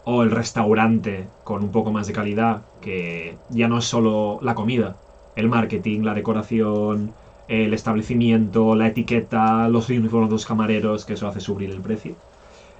[0.05, 4.55] o el restaurante con un poco más de calidad, que ya no es solo la
[4.55, 4.95] comida,
[5.35, 7.11] el marketing, la decoración,
[7.47, 12.15] el establecimiento, la etiqueta, los uniformes de los camareros, que eso hace subir el precio.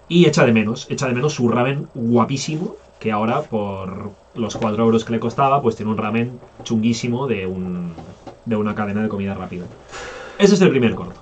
[0.08, 4.84] Y echa de menos, echa de menos su ramen guapísimo, que ahora por los 4
[4.84, 7.94] euros que le costaba, pues tiene un ramen chunguísimo de, un,
[8.46, 9.66] de una cadena de comida rápida.
[10.38, 11.22] Ese es el primer corto.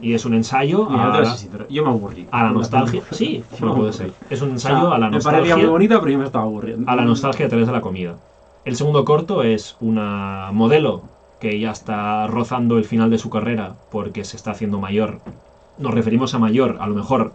[0.00, 1.36] Y es un ensayo mira, a, a la,
[1.68, 2.26] yo me aburrí.
[2.32, 3.02] a la nostalgia.
[3.12, 4.12] Sí, no puede ser.
[4.30, 6.24] Es un O ensayo sea, a la Me parecía muy nostalgia bonita, pero yo me
[6.24, 6.90] estaba aburriendo.
[6.90, 8.16] a la nostalgia detrás de la comida.
[8.64, 11.02] El segundo corto es una modelo
[11.40, 15.20] que ya está rozando el final de su carrera porque se está haciendo mayor.
[15.78, 17.32] Nos referimos a mayor, a lo mejor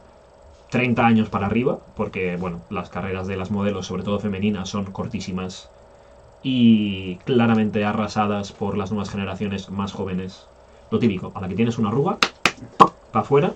[0.69, 4.85] 30 años para arriba, porque bueno, las carreras de las modelos, sobre todo femeninas, son
[4.85, 5.69] cortísimas
[6.43, 10.47] y claramente arrasadas por las nuevas generaciones más jóvenes.
[10.91, 12.17] Lo típico, a la que tienes una arruga,
[12.77, 13.53] para afuera,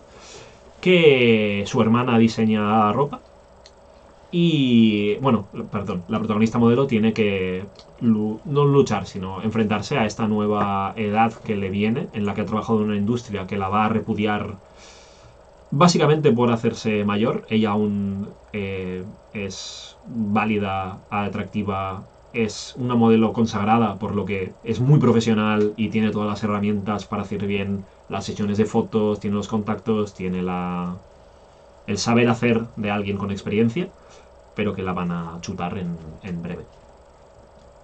[0.82, 3.22] que su hermana diseña ropa
[4.32, 7.66] y bueno, perdón, la protagonista modelo tiene que
[8.00, 12.46] no luchar, sino enfrentarse a esta nueva edad que le viene, en la que ha
[12.46, 14.56] trabajado en una industria que la va a repudiar
[15.70, 17.46] básicamente por hacerse mayor.
[17.50, 19.04] Ella aún eh,
[19.34, 22.04] es válida, atractiva,
[22.34, 27.06] es una modelo consagrada, por lo que es muy profesional y tiene todas las herramientas
[27.06, 30.96] para hacer bien las sesiones de fotos, tiene los contactos, tiene la,
[31.88, 33.90] el saber hacer de alguien con experiencia
[34.56, 36.66] pero que la van a chutar en, en breve.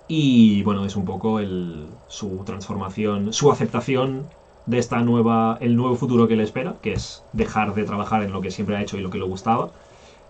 [0.07, 4.27] Y bueno, es un poco el, su transformación, su aceptación
[4.65, 8.31] de esta nueva, el nuevo futuro que le espera, que es dejar de trabajar en
[8.31, 9.71] lo que siempre ha hecho y lo que le gustaba,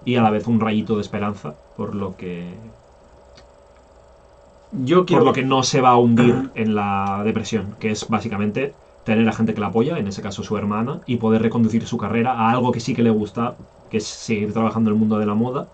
[0.06, 2.72] y a la vez un rayito de esperanza por lo que
[4.72, 5.22] Yo quiero...
[5.22, 9.28] por lo que no se va a hundir en la depresión, que es básicamente tener
[9.28, 12.34] a gente que la apoya, en ese caso su hermana, y poder reconducir su carrera
[12.34, 13.56] a algo que sí que le gusta,
[13.90, 15.68] que es seguir trabajando en el mundo de la moda,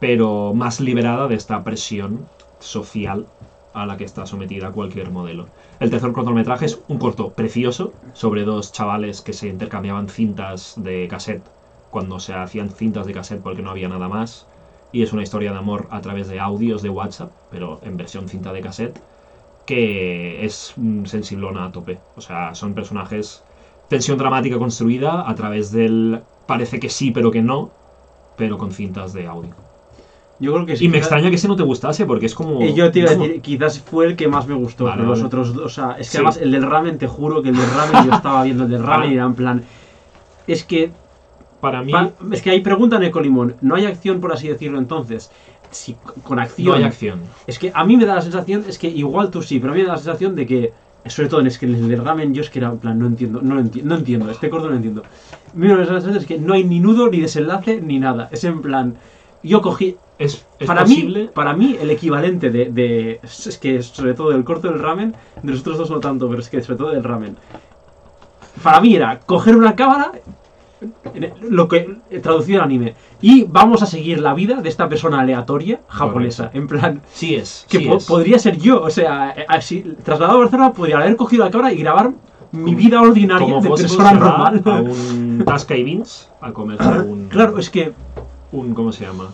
[0.00, 2.28] pero más liberada de esta presión
[2.60, 3.26] social
[3.72, 5.46] a la que está sometida cualquier modelo.
[5.80, 11.06] El tercer cortometraje es un corto precioso sobre dos chavales que se intercambiaban cintas de
[11.08, 11.46] cassette
[11.90, 14.47] cuando se hacían cintas de cassette porque no había nada más.
[14.92, 18.28] Y es una historia de amor a través de audios de WhatsApp, pero en versión
[18.28, 18.98] cinta de cassette,
[19.66, 20.74] que es
[21.04, 21.98] sensiblona a tope.
[22.16, 23.42] O sea, son personajes.
[23.88, 26.20] Tensión dramática construida a través del.
[26.46, 27.70] Parece que sí, pero que no,
[28.36, 29.54] pero con cintas de audio.
[30.40, 30.84] Yo creo que sí.
[30.84, 32.62] Y me extraña que ese no te gustase, porque es como.
[32.62, 35.22] Y yo te iba a decir, quizás fue el que más me gustó, Vale, los
[35.22, 36.16] otros dos, o sea, es que Sí.
[36.18, 38.82] además el del ramen, te juro que el del ramen, yo estaba viendo el del
[38.82, 39.64] ramen y era en plan,
[40.46, 40.92] es que,
[41.60, 41.92] Para mí,
[42.32, 45.30] es que ahí preguntan Ecolimón, no hay acción por así decirlo entonces,
[45.70, 47.20] si con acción, no hay acción.
[47.46, 49.76] es que a mí me da la sensación, es que igual tú sí, pero a
[49.76, 50.72] mí me da la sensación de que,
[51.06, 53.06] sobre todo en es que en el ramen yo es que era en plan, no
[53.06, 55.02] entiendo, no enti- no entiendo, este corto no lo entiendo.
[55.02, 57.98] A mí me da la sensación es que no hay ni nudo, ni desenlace, ni
[57.98, 58.94] nada, es en plan,
[59.42, 61.22] yo cogí, Es, es para posible.
[61.24, 65.14] mí, para mí, el equivalente de, de- Es que sobre todo del corto del ramen,
[65.42, 67.36] de los otros dos no tanto, pero es que sobre todo del ramen.
[68.62, 70.10] Para mí era coger una cámara,
[71.50, 75.80] lo que traducido al anime, y vamos a seguir la vida de esta persona aleatoria
[75.88, 76.50] japonesa.
[76.54, 77.66] En plan, Sí es.
[77.68, 78.06] que sí po- es.
[78.06, 78.82] podría ser yo.
[78.82, 82.12] O sea, eh, así, trasladado a Barcelona, podría haber cogido la cámara y grabar
[82.52, 84.62] mi vida ordinaria Como de persona normal.
[84.64, 87.28] a un Tasca y Beans a comerse un.
[87.28, 87.92] Claro, es que.
[88.52, 89.30] un ¿Cómo se llama?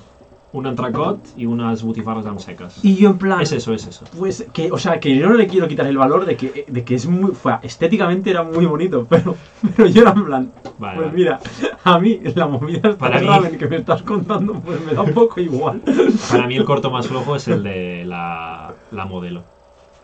[0.54, 2.78] Un entrecot y unas butifarras amb secas.
[2.84, 3.40] Y yo en plan.
[3.40, 4.04] Es eso, es eso.
[4.16, 6.84] Pues que, o sea, que yo no le quiero quitar el valor de que, de
[6.84, 9.34] que es muy, fue, estéticamente era muy bonito, pero,
[9.76, 11.18] pero yo era en plan, Vale, pues vale.
[11.18, 11.40] mira,
[11.82, 15.12] a mí la movida esta Para mí- que me estás contando, pues me da un
[15.12, 15.80] poco igual.
[16.30, 19.42] Para mí el corto más flojo es el de la, la modelo.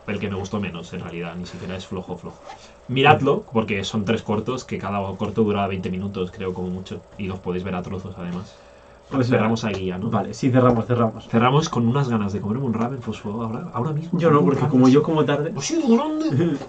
[0.09, 1.37] El que me gustó menos, en realidad.
[1.37, 2.41] Ni siquiera es flojo, flojo.
[2.89, 7.01] Miradlo, porque son tres cortos, que cada corto dura 20 minutos, creo, como mucho.
[7.19, 8.57] Y los podéis ver a trozos, además.
[9.11, 10.09] Pues cerramos aquí ya, ¿no?
[10.11, 11.29] Vale, sí, cerramos, cerramos.
[11.29, 14.19] Cerramos con unas ganas de comerme un ramen, pues ahora, ahora mismo.
[14.19, 15.51] Yo no, porque como yo como tarde...
[15.53, 16.57] Pues sí, grande.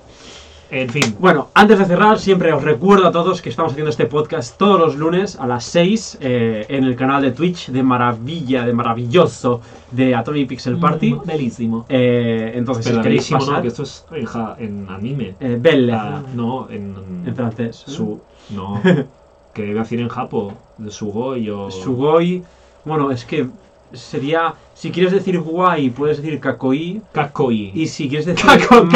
[0.74, 4.06] En fin, Bueno, antes de cerrar, siempre os recuerdo a todos que estamos haciendo este
[4.06, 8.66] podcast todos los lunes a las 6 eh, en el canal de Twitch de maravilla,
[8.66, 9.60] de maravilloso
[9.92, 11.18] de Atomic Pixel Party.
[11.26, 11.86] Belísimo.
[11.90, 13.56] Eh, entonces, Pero si queréis pasar...
[13.56, 13.62] ¿no?
[13.64, 15.36] Que esto es en, ja- en anime.
[15.42, 17.84] eh, Belle, Ah, no, en, en francés.
[17.90, 17.92] ¿eh?
[17.92, 18.22] Su,
[18.52, 18.82] no,
[19.54, 21.70] que debe decir en japo, de Sugoi o...
[21.72, 22.44] Sugoi.
[22.86, 23.48] Bueno, es que
[23.94, 24.54] sería.
[24.74, 27.02] Si quieres decir guay, puedes decir kakoi.
[27.12, 27.72] Kakoi.
[27.76, 28.46] Y si quieres decir.
[28.46, 28.88] Kako,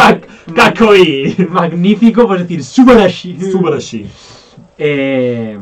[0.55, 1.35] kakoi.
[1.49, 3.37] magnífico, puedes decir subarashi.
[3.51, 4.05] Subarashi.
[4.77, 5.57] Eh,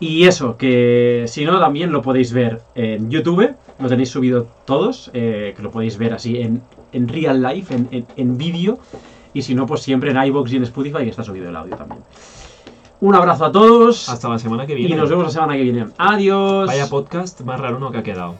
[0.00, 3.54] y eso, que si no, también lo podéis ver en YouTube.
[3.78, 5.10] Lo tenéis subido todos.
[5.12, 6.62] eh, que lo podéis ver así en,
[6.92, 8.78] en real life, en, en- en vídeo.
[9.34, 11.76] Y si no, pues siempre en iBox y en Spotify, que está subido el audio
[11.76, 12.00] también.
[13.00, 14.08] Un abrazo a todos.
[14.08, 14.96] Hasta la semana que y viene.
[14.96, 15.86] nos vemos la semana que viene.
[15.98, 16.66] Adiós.
[16.66, 18.34] Vaya podcast más raro no que ha quedado.